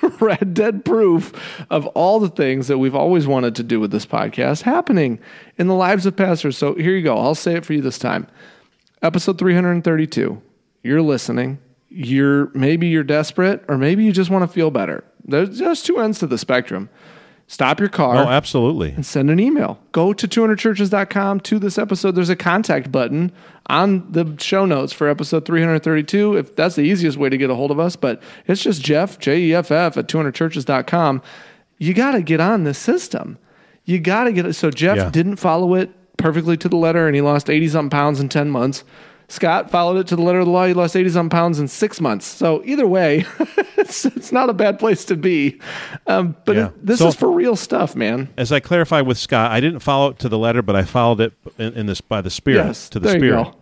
[0.20, 1.32] red dead proof
[1.70, 5.18] of all the things that we've always wanted to do with this podcast happening
[5.58, 6.58] in the lives of pastors.
[6.58, 7.16] So here you go.
[7.18, 8.26] I'll say it for you this time.
[9.02, 10.42] Episode 332.
[10.82, 11.58] You're listening
[11.88, 15.04] you're maybe you're desperate or maybe you just want to feel better.
[15.24, 16.88] There's just two ends to the spectrum.
[17.48, 18.16] Stop your car.
[18.16, 18.90] Oh, absolutely.
[18.90, 19.78] And send an email.
[19.92, 22.16] Go to 200churches.com to this episode.
[22.16, 23.30] There's a contact button
[23.66, 26.36] on the show notes for episode 332.
[26.36, 29.20] If that's the easiest way to get a hold of us, but it's just Jeff,
[29.20, 31.22] J E F F, at 200churches.com.
[31.78, 33.38] You got to get on this system.
[33.84, 34.54] You got to get it.
[34.54, 35.10] So Jeff yeah.
[35.10, 38.50] didn't follow it perfectly to the letter and he lost 80 something pounds in 10
[38.50, 38.82] months.
[39.28, 40.66] Scott followed it to the letter of the law.
[40.66, 42.26] He lost 80 some pounds in six months.
[42.26, 43.24] So either way,
[43.76, 45.60] it's, it's not a bad place to be.
[46.06, 46.66] Um, but yeah.
[46.66, 48.28] it, this so, is for real stuff, man.
[48.36, 51.20] As I clarified with Scott, I didn't follow it to the letter, but I followed
[51.20, 53.52] it in, in this by the Spirit yes, to the Spirit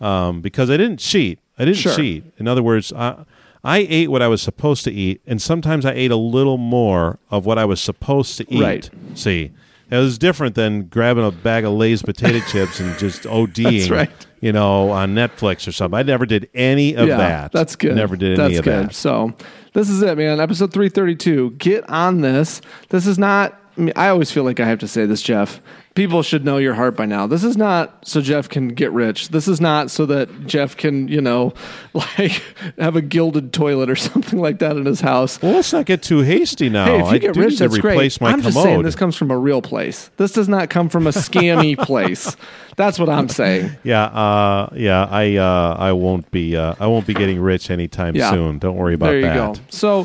[0.00, 1.38] um, because I didn't cheat.
[1.58, 1.94] I didn't sure.
[1.94, 2.24] cheat.
[2.36, 3.24] In other words, I,
[3.64, 7.18] I ate what I was supposed to eat, and sometimes I ate a little more
[7.30, 8.62] of what I was supposed to eat.
[8.62, 8.90] Right.
[9.14, 9.52] See,
[9.90, 13.78] it was different than grabbing a bag of Lay's potato chips and just ODing.
[13.78, 15.98] That's right you know, on Netflix or something.
[15.98, 17.50] I never did any of yeah, that.
[17.50, 17.96] That's good.
[17.96, 18.90] Never did that's any of good.
[18.90, 18.94] that.
[18.94, 19.34] So
[19.72, 20.38] this is it, man.
[20.38, 21.50] Episode 332.
[21.58, 22.60] Get on this.
[22.90, 25.60] This is not, I, mean, I always feel like I have to say this, Jeff.
[25.94, 27.26] People should know your heart by now.
[27.26, 29.30] This is not so Jeff can get rich.
[29.30, 31.54] This is not so that Jeff can, you know,
[31.94, 32.42] like
[32.78, 35.40] have a gilded toilet or something like that in his house.
[35.40, 36.84] Well, let's not get too hasty now.
[36.86, 37.96] Hey, if you I get rich, that's great.
[38.22, 38.42] I'm commode.
[38.42, 40.10] just saying this comes from a real place.
[40.16, 42.36] This does not come from a scammy place.
[42.76, 43.70] That's what I'm saying.
[43.82, 45.06] yeah, uh, yeah.
[45.10, 48.30] I uh, I won't be uh, I won't be getting rich anytime Yeah.
[48.32, 48.58] soon.
[48.58, 49.34] Don't worry about there you that.
[49.34, 49.60] go.
[49.70, 50.00] So,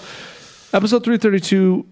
[0.74, 1.86] episode 332,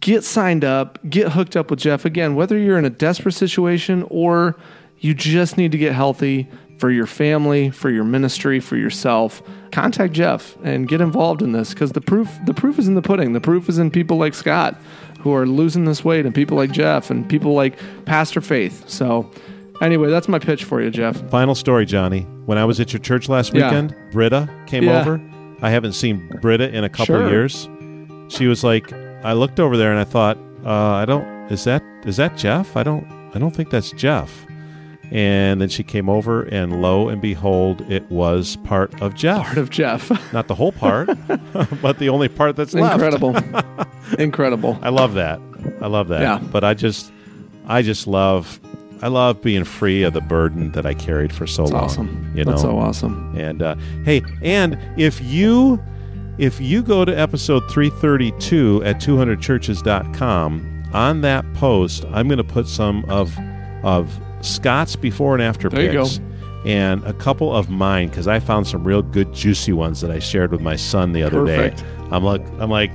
[0.00, 2.04] get signed up, get hooked up with Jeff.
[2.04, 4.56] Again, whether you're in a desperate situation or
[4.98, 10.12] you just need to get healthy for your family, for your ministry, for yourself, contact
[10.12, 13.32] Jeff and get involved in this because the proof the proof is in the pudding.
[13.32, 14.76] The proof is in people like Scott
[15.20, 18.88] who are losing this weight and people like Jeff and people like Pastor Faith.
[18.88, 19.30] So,
[19.80, 21.16] anyway, that's my pitch for you, Jeff.
[21.30, 22.22] Final story, Johnny.
[22.44, 23.64] When I was at your church last Yeah.
[23.68, 25.00] weekend, Britta came Yeah.
[25.00, 25.20] over.
[25.62, 27.28] I haven't seen Britta in a couple Sure.
[27.28, 27.68] years.
[28.28, 28.92] She was like,
[29.24, 31.24] I looked over there and I thought, uh, I don't.
[31.50, 32.76] Is that is that Jeff?
[32.76, 33.06] I don't.
[33.34, 34.46] I don't think that's Jeff.
[35.12, 39.44] And then she came over, and lo and behold, it was part of Jeff.
[39.46, 40.10] Part of Jeff.
[40.32, 41.06] Not the whole part,
[41.80, 42.94] but the only part that's left.
[42.94, 43.36] Incredible.
[44.18, 44.78] Incredible.
[44.82, 45.40] I love that.
[45.80, 46.22] I love that.
[46.22, 46.38] Yeah.
[46.50, 47.12] But I just,
[47.68, 48.58] I just love,
[49.00, 51.84] I love being free of the burden that I carried for so That's long.
[51.84, 52.32] awesome.
[52.34, 52.50] You know.
[52.50, 53.36] That's so awesome.
[53.38, 55.80] And uh, hey, and if you
[56.38, 62.66] if you go to episode 332 at 200churches.com, on that post, I'm going to put
[62.66, 63.36] some of
[63.82, 66.20] of Scott's before and after There pics
[66.64, 70.18] and a couple of mine because I found some real good juicy ones that I
[70.18, 71.78] shared with my son the other Perfect.
[71.78, 71.84] day.
[72.10, 72.90] I'm like I'm like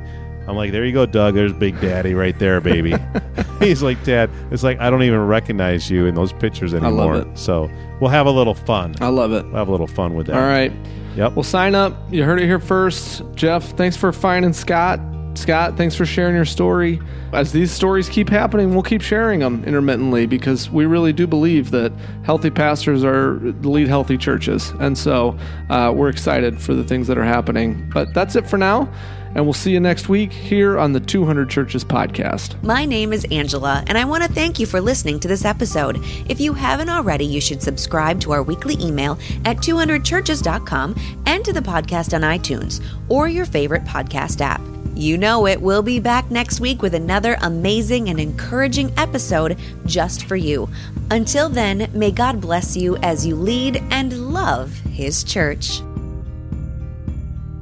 [0.48, 1.36] I'm like, there you go, Doug.
[1.36, 2.96] There's Big Daddy right there, baby.
[3.60, 4.30] He's like, Dad.
[4.52, 7.18] It's like I don't even recognize you in those pictures love anymore.
[7.18, 7.38] it.
[7.38, 7.70] So
[8.00, 8.96] we'll have a little fun.
[9.02, 9.46] I love it.
[9.46, 10.36] We'll have a little fun with that.
[10.36, 10.72] All right.
[11.16, 11.34] Yep.
[11.34, 11.96] Well, sign up.
[12.12, 13.24] You heard it here first.
[13.36, 15.00] Jeff, thanks for finding Scott.
[15.34, 17.00] Scott, thanks for sharing your story.
[17.34, 21.72] As these stories keep happening, we'll keep sharing them intermittently because we really do believe
[21.72, 24.70] that healthy pastors are lead healthy churches.
[24.80, 25.38] And so
[25.70, 27.89] uh, we're excited for the things that are happening.
[27.94, 28.92] But that's it for now.
[29.34, 32.62] And we'll see you next week here on the 200 Churches podcast.
[32.64, 36.00] My name is Angela, and I want to thank you for listening to this episode.
[36.28, 41.54] If you haven't already, you should subscribe to our weekly email at 200churches.com and to
[41.54, 44.62] the podcast on iTunes or your favorite podcast app.
[44.96, 45.62] You know it.
[45.62, 50.70] We'll be back next week with another amazing and encouraging episode just for you.
[51.10, 55.82] Until then, may God bless you as you lead and love His church.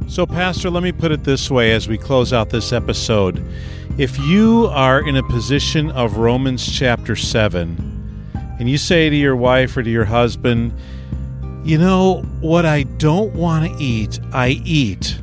[0.09, 3.45] So, Pastor, let me put it this way as we close out this episode.
[3.99, 8.25] If you are in a position of Romans chapter 7,
[8.59, 10.73] and you say to your wife or to your husband,
[11.63, 15.21] you know, what I don't want to eat, I eat.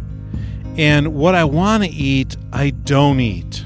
[0.78, 3.64] And what I want to eat, I don't eat.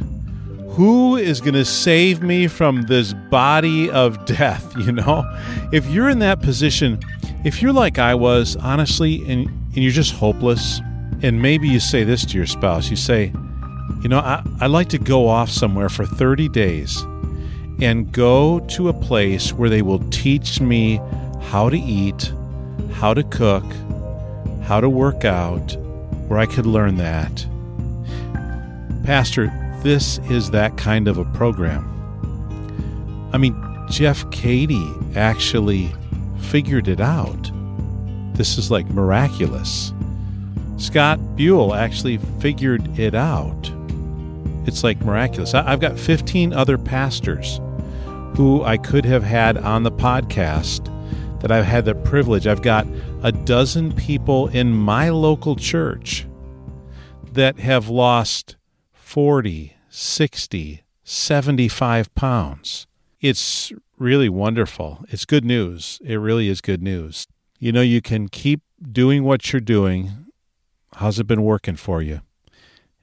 [0.70, 4.74] Who is going to save me from this body of death?
[4.78, 5.30] You know,
[5.70, 6.98] if you're in that position,
[7.44, 10.80] if you're like I was, honestly, and, and you're just hopeless,
[11.22, 13.32] and maybe you say this to your spouse you say,
[14.02, 17.02] You know, I, I'd like to go off somewhere for 30 days
[17.80, 21.00] and go to a place where they will teach me
[21.42, 22.32] how to eat,
[22.92, 23.64] how to cook,
[24.62, 25.76] how to work out,
[26.28, 27.46] where I could learn that.
[29.04, 29.52] Pastor,
[29.82, 31.86] this is that kind of a program.
[33.32, 33.56] I mean,
[33.88, 35.92] Jeff Cady actually
[36.38, 37.50] figured it out.
[38.34, 39.92] This is like miraculous.
[40.80, 43.70] Scott Buell actually figured it out.
[44.66, 45.52] It's like miraculous.
[45.54, 47.60] I've got 15 other pastors
[48.34, 50.88] who I could have had on the podcast
[51.42, 52.46] that I've had the privilege.
[52.46, 52.86] I've got
[53.22, 56.26] a dozen people in my local church
[57.32, 58.56] that have lost
[58.94, 62.86] 40, 60, 75 pounds.
[63.20, 65.04] It's really wonderful.
[65.10, 66.00] It's good news.
[66.02, 67.26] It really is good news.
[67.58, 70.19] You know, you can keep doing what you're doing.
[71.00, 72.20] How's it been working for you?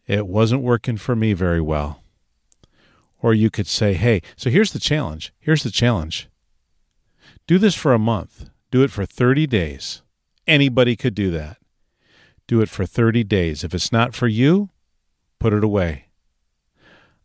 [0.05, 2.03] It wasn't working for me very well.
[3.23, 5.33] Or you could say, hey, so here's the challenge.
[5.39, 6.29] Here's the challenge.
[7.47, 8.51] Do this for a month.
[8.69, 10.03] Do it for 30 days.
[10.45, 11.57] Anybody could do that.
[12.45, 13.63] Do it for 30 days.
[13.63, 14.69] If it's not for you,
[15.39, 16.05] put it away.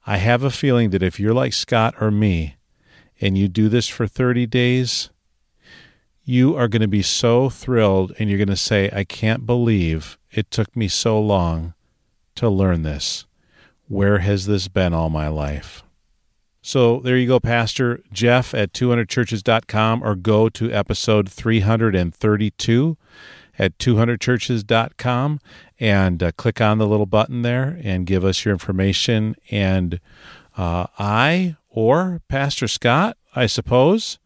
[0.06, 2.56] I have a feeling that if you're like Scott or me
[3.20, 5.10] and you do this for 30 days,
[6.32, 10.16] you are going to be so thrilled and you're going to say, I can't believe
[10.30, 11.74] it took me so long
[12.36, 13.26] to learn this.
[13.86, 15.82] Where has this been all my life?
[16.62, 22.96] So there you go, Pastor Jeff at 200churches.com or go to episode 332
[23.58, 25.40] at 200churches.com
[25.78, 29.36] and uh, click on the little button there and give us your information.
[29.50, 30.00] And
[30.56, 34.18] uh, I or Pastor Scott, I suppose,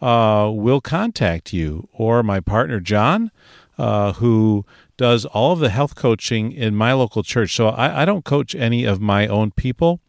[0.00, 3.30] uh, will contact you or my partner John,
[3.78, 4.64] uh, who
[4.96, 7.54] does all of the health coaching in my local church.
[7.54, 10.00] So I, I don't coach any of my own people,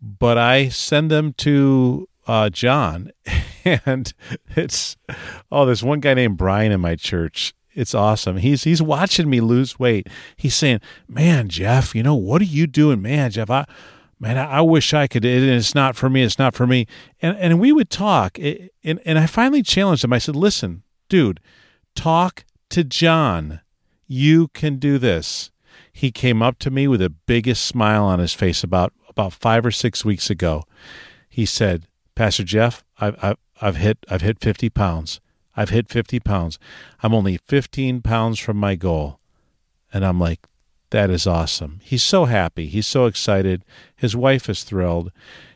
[0.00, 3.12] but I send them to uh, John.
[3.64, 4.12] And
[4.56, 4.96] it's
[5.52, 7.54] oh, there's one guy named Brian in my church.
[7.74, 8.38] It's awesome.
[8.38, 10.08] He's he's watching me lose weight.
[10.34, 13.50] He's saying, "Man, Jeff, you know what are you doing, man, Jeff?
[13.50, 13.66] I
[14.22, 15.24] man, I, wish I could.
[15.24, 16.22] It, it's not for me.
[16.22, 16.86] It's not for me."
[17.20, 20.12] And and we would talk, and and I finally challenged him.
[20.12, 21.40] I said, "Listen, dude,
[21.94, 23.60] talk to John.
[24.06, 25.50] You can do this."
[25.92, 29.66] He came up to me with the biggest smile on his face about about five
[29.66, 30.62] or six weeks ago.
[31.28, 35.20] He said, "Pastor Jeff, I've I've, I've hit I've hit fifty pounds."
[35.54, 36.58] I've hit 50 pounds.
[37.02, 39.20] I'm only 15 pounds from my goal.
[39.92, 40.46] And I'm like,
[40.92, 41.80] that is awesome.
[41.82, 42.66] He's so happy.
[42.66, 43.64] He's so excited.
[43.96, 45.10] His wife is thrilled.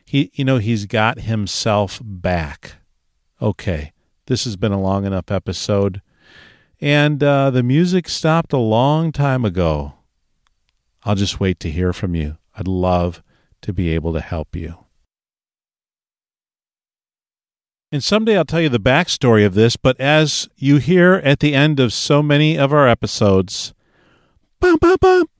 [0.05, 2.75] He, you know, he's got himself back.
[3.41, 3.93] Okay,
[4.25, 6.01] this has been a long enough episode.
[6.81, 9.93] And uh, the music stopped a long time ago.
[11.03, 12.37] I'll just wait to hear from you.
[12.55, 13.23] I'd love
[13.61, 14.85] to be able to help you.
[17.91, 21.55] And someday I'll tell you the backstory of this, but as you hear at the
[21.55, 23.73] end of so many of our episodes,
[24.59, 25.36] 哒哒哒